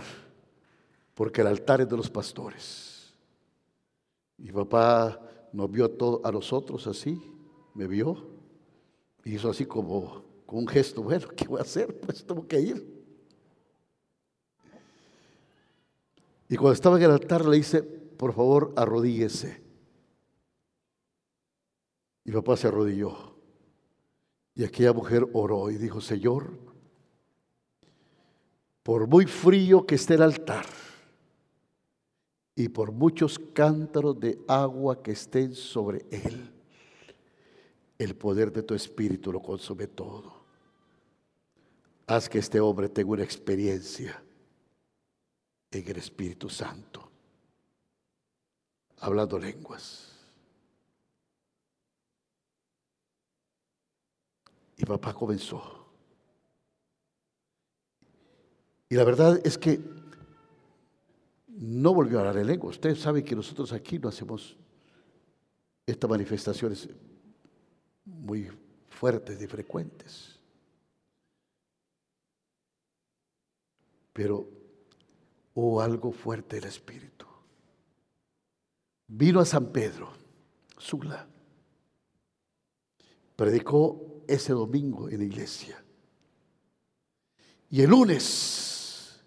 [1.13, 3.13] porque el altar es de los pastores.
[4.37, 5.19] Y papá
[5.53, 7.21] nos vio a, todos, a nosotros así,
[7.73, 8.27] me vio,
[9.23, 11.97] y hizo así como con un gesto, bueno, ¿qué voy a hacer?
[11.99, 13.03] Pues tengo que ir.
[16.49, 19.61] Y cuando estaba en el altar le dice, por favor, arrodíguese.
[22.25, 23.35] Y papá se arrodilló.
[24.55, 26.51] Y aquella mujer oró y dijo, Señor,
[28.83, 30.65] por muy frío que esté el altar
[32.55, 36.51] y por muchos cántaros de agua que estén sobre él,
[37.97, 40.43] el poder de tu espíritu lo consume todo.
[42.05, 44.21] Haz que este hombre tenga una experiencia
[45.71, 47.09] en el Espíritu Santo,
[49.03, 50.09] hablando lenguas.
[54.77, 55.87] Y papá comenzó.
[58.87, 59.79] Y la verdad es que
[61.47, 62.69] no volvió a hablar en lengua.
[62.69, 64.55] Ustedes saben que nosotros aquí no hacemos
[65.85, 66.87] estas manifestaciones
[68.05, 68.49] muy
[68.89, 70.39] fuertes y frecuentes.
[74.13, 74.47] Pero
[75.55, 77.22] hubo algo fuerte del Espíritu.
[79.07, 80.11] Vino a San Pedro,
[80.77, 81.27] Sula.
[83.35, 85.83] Predicó ese domingo en la iglesia.
[87.69, 89.23] Y el lunes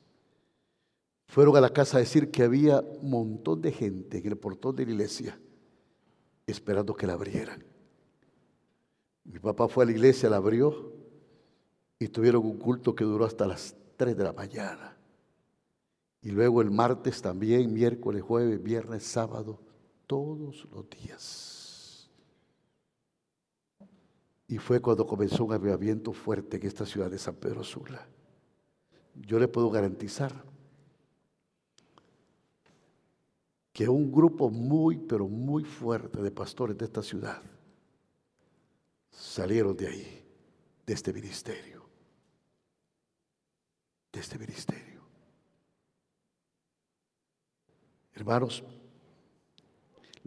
[1.27, 4.77] fueron a la casa a decir que había un montón de gente en el portón
[4.77, 5.39] de la iglesia
[6.47, 7.64] esperando que la abrieran.
[9.24, 10.93] Mi papá fue a la iglesia, la abrió
[11.99, 14.97] y tuvieron un culto que duró hasta las 3 de la mañana.
[16.22, 19.61] Y luego el martes también, miércoles, jueves, viernes, sábado,
[20.07, 22.11] todos los días.
[24.49, 28.07] Y fue cuando comenzó un avivamiento fuerte en esta ciudad de San Pedro Sula.
[29.15, 30.45] Yo le puedo garantizar
[33.73, 37.43] que un grupo muy, pero muy fuerte de pastores de esta ciudad
[39.11, 40.25] salieron de ahí,
[40.87, 41.77] de este ministerio
[44.17, 45.03] de este ministerio.
[48.15, 48.65] Hermanos,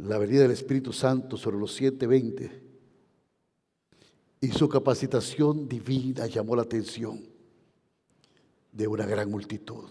[0.06, 2.64] la venida del Espíritu Santo sobre los 720
[4.41, 7.22] y su capacitación divina llamó la atención
[8.72, 9.89] de una gran multitud.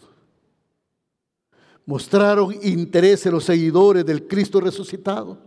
[1.85, 5.39] Mostraron interés en los seguidores del Cristo resucitado.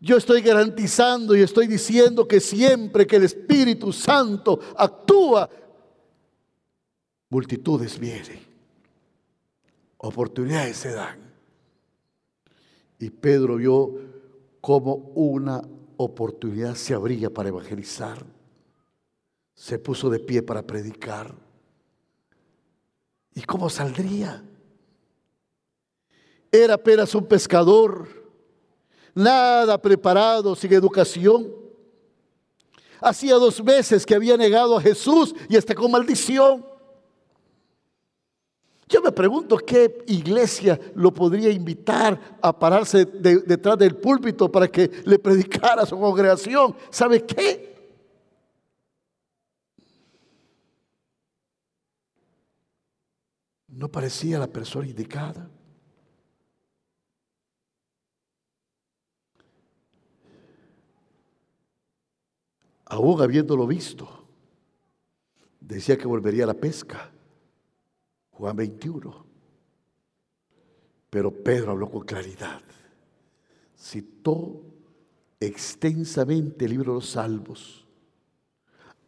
[0.00, 5.48] Yo estoy garantizando y estoy diciendo que siempre que el Espíritu Santo actúa
[7.28, 8.40] multitudes vienen,
[9.98, 11.31] oportunidades se dan.
[13.02, 13.98] Y Pedro vio
[14.60, 15.60] como una
[15.96, 18.24] oportunidad se abría para evangelizar.
[19.56, 21.34] Se puso de pie para predicar.
[23.34, 24.44] ¿Y cómo saldría?
[26.52, 28.06] Era apenas un pescador,
[29.16, 31.52] nada preparado, sin educación.
[33.00, 36.64] Hacía dos meses que había negado a Jesús y hasta con maldición.
[38.92, 44.90] Yo me pregunto qué iglesia lo podría invitar a pararse detrás del púlpito para que
[45.06, 46.76] le predicara a su congregación.
[46.90, 47.72] ¿Sabe qué?
[53.68, 55.48] No parecía la persona indicada.
[62.84, 64.28] Aún habiéndolo visto,
[65.58, 67.11] decía que volvería a la pesca.
[68.42, 69.24] Juan 21.
[71.08, 72.60] Pero Pedro habló con claridad.
[73.78, 74.60] Citó
[75.38, 77.86] extensamente el libro de los Salmos.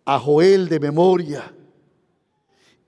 [0.05, 1.53] A Joel de memoria.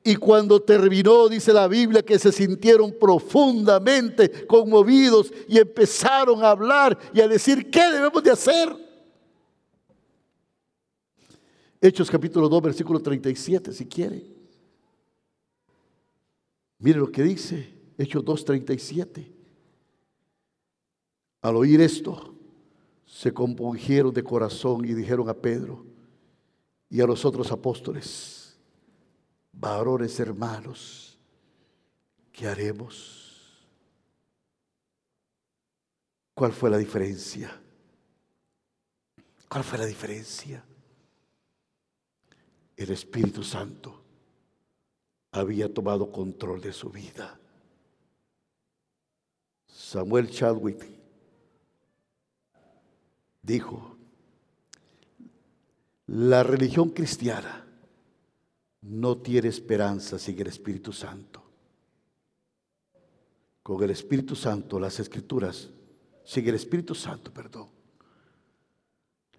[0.04, 6.96] Y cuando terminó, dice la Biblia, que se sintieron profundamente conmovidos y empezaron a hablar
[7.12, 8.68] y a decir, ¿qué debemos de hacer?
[11.80, 14.35] Hechos capítulo 2, versículo 37, si quiere.
[16.78, 19.32] Mire lo que dice Hechos 2.37.
[21.42, 22.34] Al oír esto,
[23.06, 25.84] se compungieron de corazón y dijeron a Pedro
[26.90, 28.56] y a los otros apóstoles,
[29.52, 31.18] varones hermanos,
[32.32, 33.26] ¿qué haremos?
[36.34, 37.58] ¿Cuál fue la diferencia?
[39.48, 40.62] ¿Cuál fue la diferencia?
[42.76, 44.05] El Espíritu Santo
[45.36, 47.38] había tomado control de su vida.
[49.66, 50.84] Samuel Chadwick
[53.42, 53.96] dijo,
[56.06, 57.64] la religión cristiana
[58.82, 61.42] no tiene esperanza sin el Espíritu Santo.
[63.62, 65.68] Con el Espíritu Santo, las escrituras,
[66.24, 67.68] sin el Espíritu Santo, perdón,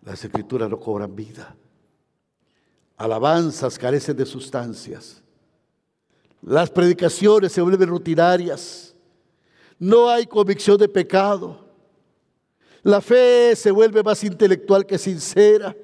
[0.02, 1.56] las escrituras no cobran vida.
[2.98, 5.24] Alabanzas carecen de sustancias.
[6.42, 8.96] Las predicaciones se vuelven rutinarias.
[9.80, 11.66] No hay convicción de pecado.
[12.84, 15.76] La fe se vuelve más intelectual que sincera.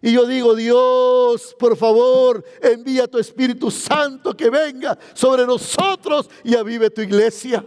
[0.00, 6.54] Y yo digo, Dios, por favor, envía tu Espíritu Santo que venga sobre nosotros y
[6.54, 7.64] avive tu iglesia.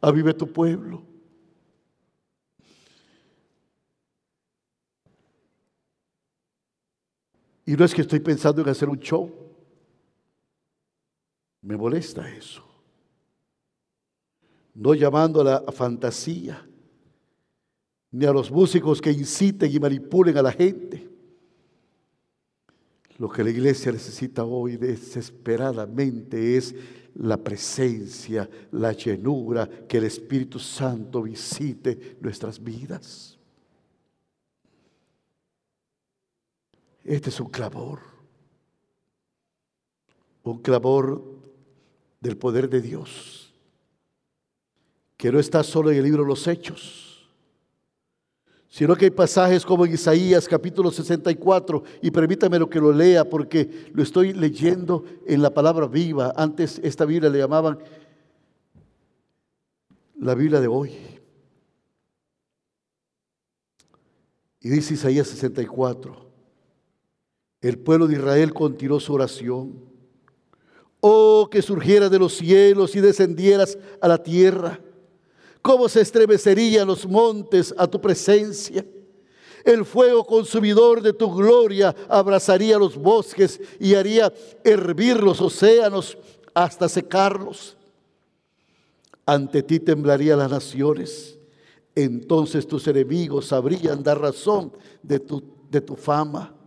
[0.00, 1.07] Avive tu pueblo.
[7.68, 9.30] Y no es que estoy pensando en hacer un show.
[11.60, 12.64] Me molesta eso.
[14.72, 16.66] No llamando a la fantasía
[18.10, 21.10] ni a los músicos que inciten y manipulen a la gente.
[23.18, 26.74] Lo que la iglesia necesita hoy desesperadamente es
[27.16, 33.37] la presencia, la llenura, que el Espíritu Santo visite nuestras vidas.
[37.08, 38.00] Este es un clamor,
[40.42, 41.24] un clamor
[42.20, 43.54] del poder de Dios,
[45.16, 47.08] que no está solo en el libro de los Hechos
[48.68, 53.24] sino que hay pasajes como en Isaías capítulo 64, y permítame lo que lo lea
[53.24, 56.32] porque lo estoy leyendo en la palabra viva.
[56.36, 57.78] Antes esta Biblia le llamaban
[60.20, 60.92] la Biblia de hoy.
[64.60, 66.27] Y dice Isaías 64,
[67.60, 69.88] el pueblo de Israel continuó su oración.
[71.00, 74.80] Oh, que surgiera de los cielos y descendieras a la tierra
[75.62, 78.84] cómo se estremecerían los montes a tu presencia.
[79.64, 84.32] El fuego consumidor de tu gloria abrazaría los bosques y haría
[84.64, 86.16] hervir los océanos
[86.54, 87.76] hasta secarlos.
[89.26, 91.38] Ante ti temblarían las naciones.
[91.94, 96.57] Entonces tus enemigos sabrían dar razón de tu, de tu fama.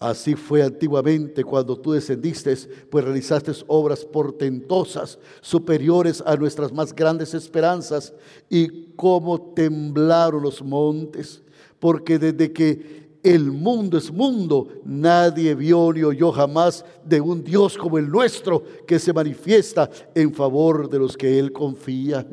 [0.00, 2.56] Así fue antiguamente cuando tú descendiste,
[2.88, 8.14] pues realizaste obras portentosas, superiores a nuestras más grandes esperanzas,
[8.48, 11.42] y cómo temblaron los montes,
[11.78, 17.76] porque desde que el mundo es mundo, nadie vio ni oyó jamás de un Dios
[17.76, 22.26] como el nuestro, que se manifiesta en favor de los que Él confía.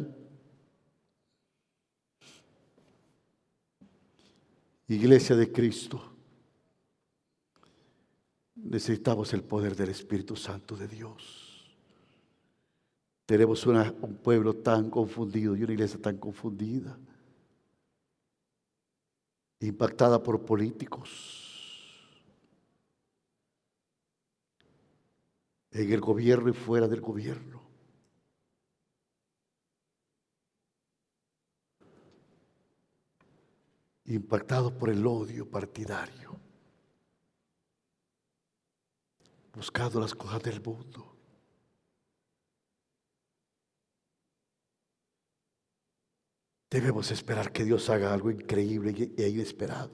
[4.87, 6.16] Iglesia de Cristo
[8.63, 11.47] necesitamos el poder del Espíritu Santo de Dios.
[13.25, 16.97] Tenemos un pueblo tan confundido y una iglesia tan confundida,
[19.59, 21.47] impactada por políticos,
[25.71, 27.61] en el gobierno y fuera del gobierno.
[34.05, 36.46] Impactado por el odio partidario.
[39.57, 41.15] Buscado las cosas del mundo.
[46.69, 49.89] Debemos esperar que Dios haga algo increíble e inesperado.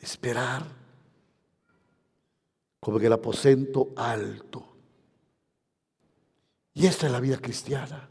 [0.00, 0.66] Esperar
[2.80, 4.76] como en el aposento alto.
[6.74, 8.10] Y esta es la vida cristiana.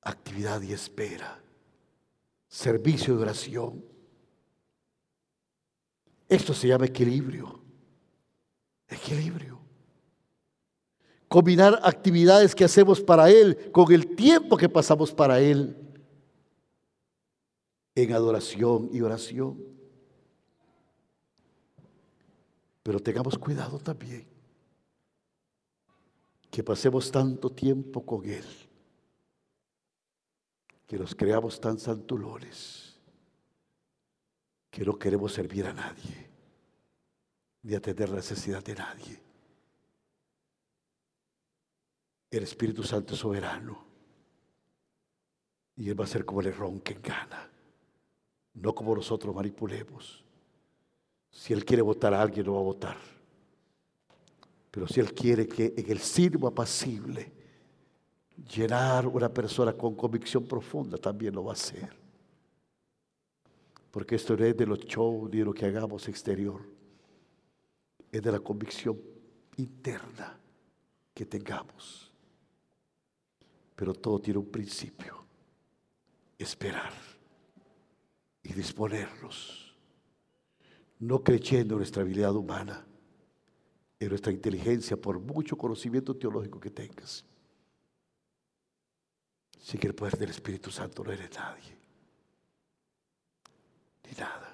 [0.00, 1.42] Actividad y espera.
[2.48, 3.84] Servicio de oración.
[6.26, 7.57] Esto se llama equilibrio.
[8.88, 9.58] Equilibrio.
[11.28, 15.76] Combinar actividades que hacemos para Él con el tiempo que pasamos para Él
[17.94, 19.62] en adoración y oración.
[22.82, 24.26] Pero tengamos cuidado también
[26.50, 28.44] que pasemos tanto tiempo con Él,
[30.86, 32.98] que nos creamos tan santulones,
[34.70, 36.27] que no queremos servir a nadie
[37.68, 39.20] ni atender la necesidad de nadie.
[42.30, 43.84] El Espíritu Santo es soberano.
[45.76, 47.50] Y Él va a ser como el ronque en gana.
[48.54, 50.24] No como nosotros manipulemos.
[51.30, 52.96] Si Él quiere votar a alguien, lo va a votar.
[54.70, 57.30] Pero si Él quiere que en el sirvo apacible
[58.50, 61.94] llenar una persona con convicción profunda, también lo va a hacer.
[63.90, 66.77] Porque esto no es de los shows ni de lo que hagamos exterior
[68.10, 68.98] es de la convicción
[69.56, 70.38] interna
[71.14, 72.12] que tengamos.
[73.74, 75.24] Pero todo tiene un principio.
[76.38, 76.92] Esperar
[78.42, 79.68] y disponernos
[81.00, 82.84] no creyendo en nuestra habilidad humana,
[84.00, 87.24] en nuestra inteligencia, por mucho conocimiento teológico que tengas.
[89.60, 91.76] Sin que el poder del Espíritu Santo no eres nadie,
[94.04, 94.47] ni nada.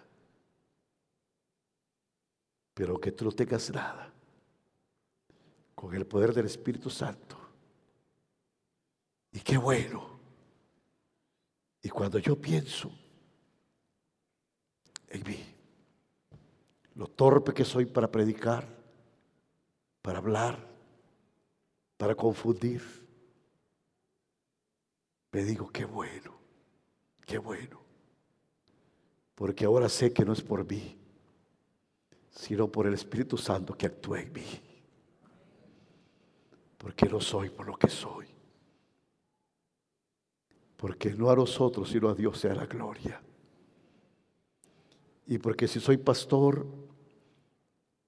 [2.75, 4.13] Pero que tú no tengas nada,
[5.75, 7.39] con el poder del Espíritu Santo.
[9.33, 10.19] Y qué bueno.
[11.83, 12.91] Y cuando yo pienso
[15.09, 15.45] en mí,
[16.95, 18.67] lo torpe que soy para predicar,
[20.01, 20.59] para hablar,
[21.97, 22.83] para confundir,
[25.33, 26.39] me digo, qué bueno,
[27.27, 27.81] qué bueno.
[29.35, 30.97] Porque ahora sé que no es por mí,
[32.35, 34.61] sino por el Espíritu Santo que actúa en mí.
[36.77, 38.27] Porque no soy por lo que soy.
[40.77, 43.23] Porque no a nosotros, sino a Dios sea la gloria.
[45.27, 46.67] Y porque si soy pastor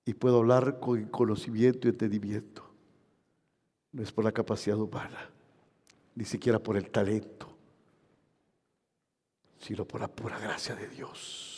[0.05, 2.69] y puedo hablar con conocimiento y entendimiento,
[3.93, 5.31] no es por la capacidad humana,
[6.15, 7.49] ni siquiera por el talento,
[9.59, 11.56] sino por la pura gracia de Dios.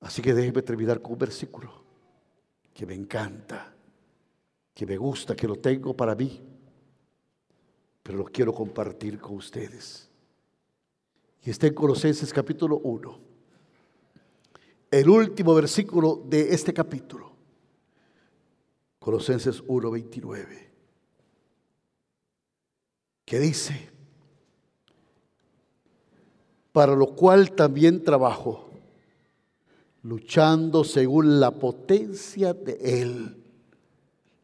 [0.00, 1.84] Así que déjeme terminar con un versículo
[2.72, 3.74] que me encanta,
[4.74, 6.40] que me gusta, que lo tengo para mí,
[8.02, 10.10] pero lo quiero compartir con ustedes
[11.42, 13.18] y está en Colosenses capítulo 1.
[14.90, 17.32] El último versículo de este capítulo.
[18.98, 20.70] Colosenses 1, 29.
[23.24, 23.88] Que dice,
[26.72, 28.69] para lo cual también trabajo,
[30.02, 33.36] luchando según la potencia de Él,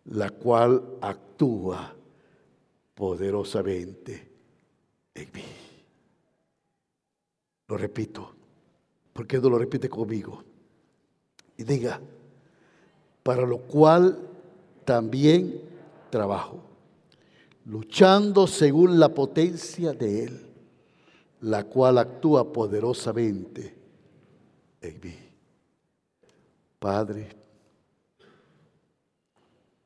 [0.04, 1.94] la cual actúa
[2.94, 4.30] poderosamente
[5.14, 5.42] en mí.
[7.68, 8.32] Lo repito,
[9.12, 10.42] porque no lo repite conmigo.
[11.56, 12.00] Y diga,
[13.22, 14.18] para lo cual
[14.84, 15.60] también
[16.10, 16.60] trabajo,
[17.64, 20.46] luchando según la potencia de Él,
[21.40, 23.74] la cual actúa poderosamente
[24.80, 25.25] en mí.
[26.86, 27.28] Padre,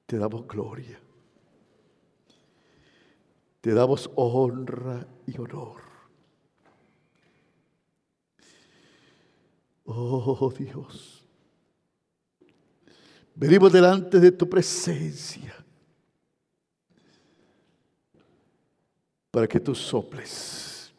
[0.04, 1.00] te damos gloria,
[3.58, 5.80] te damos honra y honor.
[9.86, 11.26] Oh Dios,
[13.34, 15.56] venimos delante de tu presencia
[19.30, 20.92] para que tú soples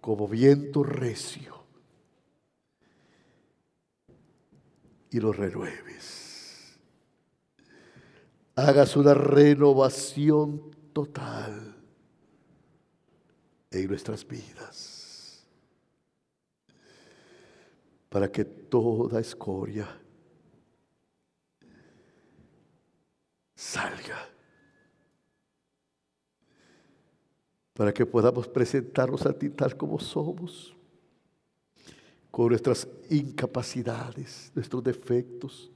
[0.00, 1.53] como viento recio
[5.14, 6.76] y lo renueves.
[8.56, 11.76] Hagas una renovación total
[13.70, 15.04] en nuestras vidas.
[18.14, 19.88] para que toda escoria
[23.56, 24.28] salga.
[27.72, 30.76] Para que podamos presentarnos a ti tal como somos,
[32.34, 35.70] con nuestras incapacidades, nuestros defectos,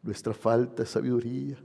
[0.00, 1.58] nuestra falta de sabiduría,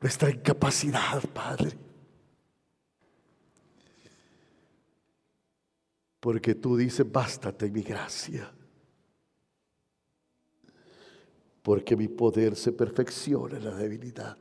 [0.00, 1.72] nuestra incapacidad, Padre.
[6.20, 8.48] Porque tú dices, bástate mi gracia.
[11.62, 14.38] Porque mi poder se perfecciona en la debilidad.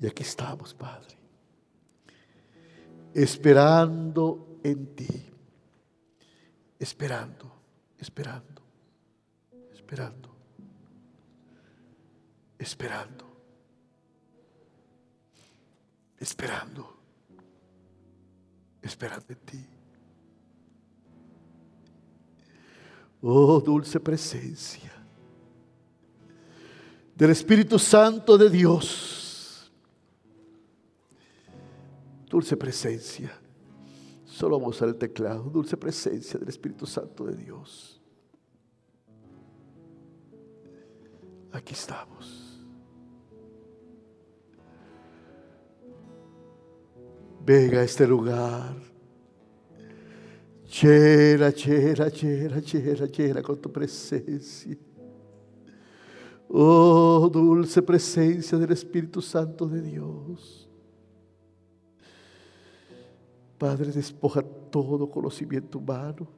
[0.00, 1.25] Y aquí estamos, Padre.
[3.16, 5.08] Esperando en ti.
[6.78, 7.50] Esperando,
[7.98, 8.62] esperando,
[9.72, 10.36] esperando,
[12.58, 13.24] esperando,
[16.18, 16.96] esperando
[18.86, 19.66] esperando en ti.
[23.22, 24.92] Oh, dulce presencia
[27.14, 29.35] del Espíritu Santo de Dios.
[32.28, 33.32] Dulce presencia.
[34.24, 35.44] Solo vamos a el teclado.
[35.44, 38.02] Dulce presencia del Espíritu Santo de Dios.
[41.52, 42.60] Aquí estamos.
[47.44, 48.74] Venga a este lugar.
[50.82, 54.76] Llena, llena, llena, llena, llena con tu presencia.
[56.48, 60.65] Oh, dulce presencia del Espíritu Santo de Dios.
[63.58, 66.28] Padre, despoja todo conocimiento humano.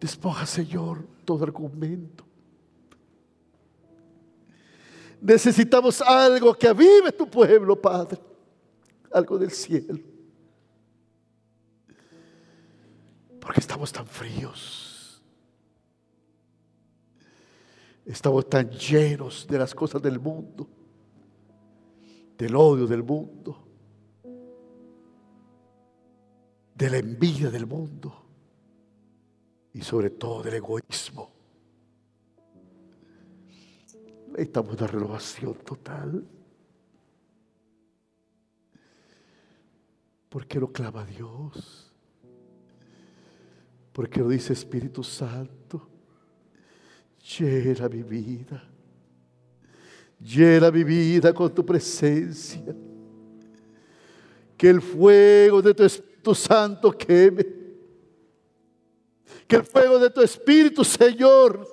[0.00, 2.24] Despoja, Señor, todo argumento.
[5.20, 8.20] Necesitamos algo que avive tu pueblo, Padre.
[9.10, 9.98] Algo del cielo.
[13.40, 15.20] Porque estamos tan fríos.
[18.06, 20.68] Estamos tan llenos de las cosas del mundo.
[22.36, 23.67] Del odio del mundo.
[26.78, 28.24] De la envidia del mundo.
[29.74, 31.32] Y sobre todo del egoísmo.
[34.28, 36.24] Necesitamos una renovación total.
[40.28, 41.92] ¿Por qué lo clama Dios?
[43.92, 45.88] Porque lo dice Espíritu Santo.
[47.36, 48.62] Llena mi vida.
[50.20, 52.62] Llena mi vida con tu presencia.
[54.56, 55.82] Que el fuego de tu
[56.18, 57.46] Espíritu Santo queme.
[59.46, 61.66] Que el fuego de tu Espíritu, Señor,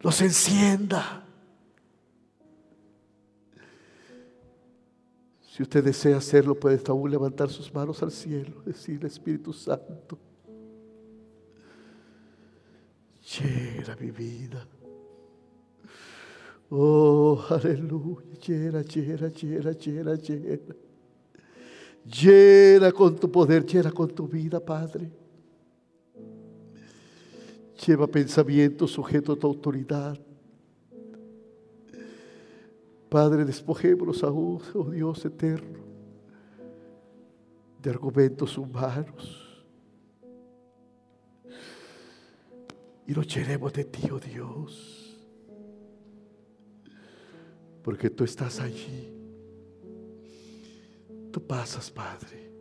[0.00, 1.24] los encienda.
[5.40, 10.18] Si usted desea hacerlo, puede aún levantar sus manos al cielo, decirle Espíritu Santo,
[13.38, 14.66] llena mi vida.
[16.70, 20.74] Oh, aleluya, llena, llena, llena, llena, llena.
[22.04, 25.10] Llena con tu poder, llena con tu vida, Padre.
[27.86, 30.18] Lleva pensamientos sujetos a tu autoridad.
[33.08, 35.80] Padre, despojémonos aún, oh Dios eterno,
[37.80, 39.64] de argumentos humanos.
[43.06, 45.18] Y nos llenemos de ti, oh Dios.
[47.82, 49.11] Porque tú estás allí.
[51.32, 52.52] Tú pasas, Padre.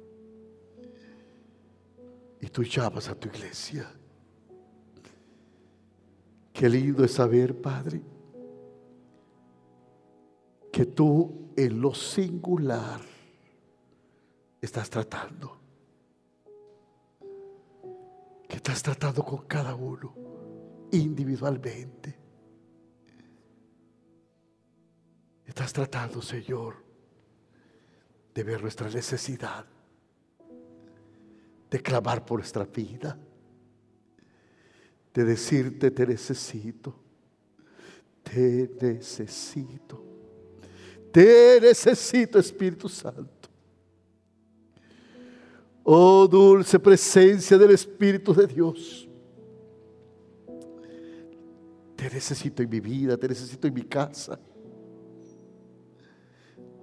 [2.39, 3.91] Y tú llamas a tu iglesia.
[6.53, 8.01] Qué lindo es saber, Padre,
[10.71, 13.01] que tú en lo singular
[14.61, 15.57] estás tratando.
[18.47, 20.15] Que estás tratando con cada uno
[20.91, 22.17] individualmente.
[25.45, 26.80] Estás tratando, Señor,
[28.33, 29.65] de ver nuestra necesidad,
[31.69, 33.17] de clamar por nuestra vida,
[35.13, 36.95] de decirte te necesito,
[38.23, 40.11] te necesito.
[41.11, 43.49] Te necesito, Espíritu Santo.
[45.83, 49.07] Oh dulce presencia del Espíritu de Dios.
[51.95, 54.39] Te necesito en mi vida, te necesito en mi casa.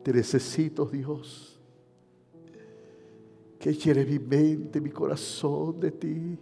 [0.09, 1.61] Te necesito, Dios.
[3.61, 6.38] Que llene mi mente, mi corazón de ti.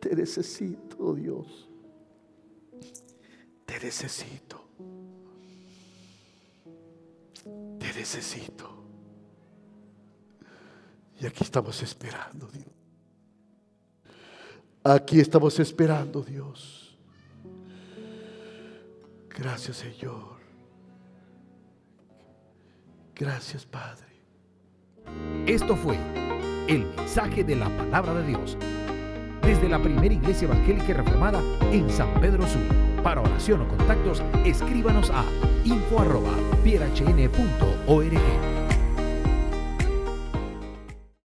[0.00, 1.68] Te necesito, Dios.
[3.66, 4.64] Te necesito.
[7.78, 8.70] Te necesito.
[11.20, 12.74] Y aquí estamos esperando, Dios.
[14.84, 16.96] Aquí estamos esperando, Dios.
[19.28, 20.29] Gracias, Señor.
[23.20, 24.06] Gracias, Padre.
[25.46, 25.98] Esto fue
[26.68, 28.56] el mensaje de la palabra de Dios
[29.42, 32.62] desde la primera iglesia evangélica reformada en San Pedro Sur.
[33.02, 35.26] Para oración o contactos, escríbanos a
[35.64, 38.59] info.pierhn.org.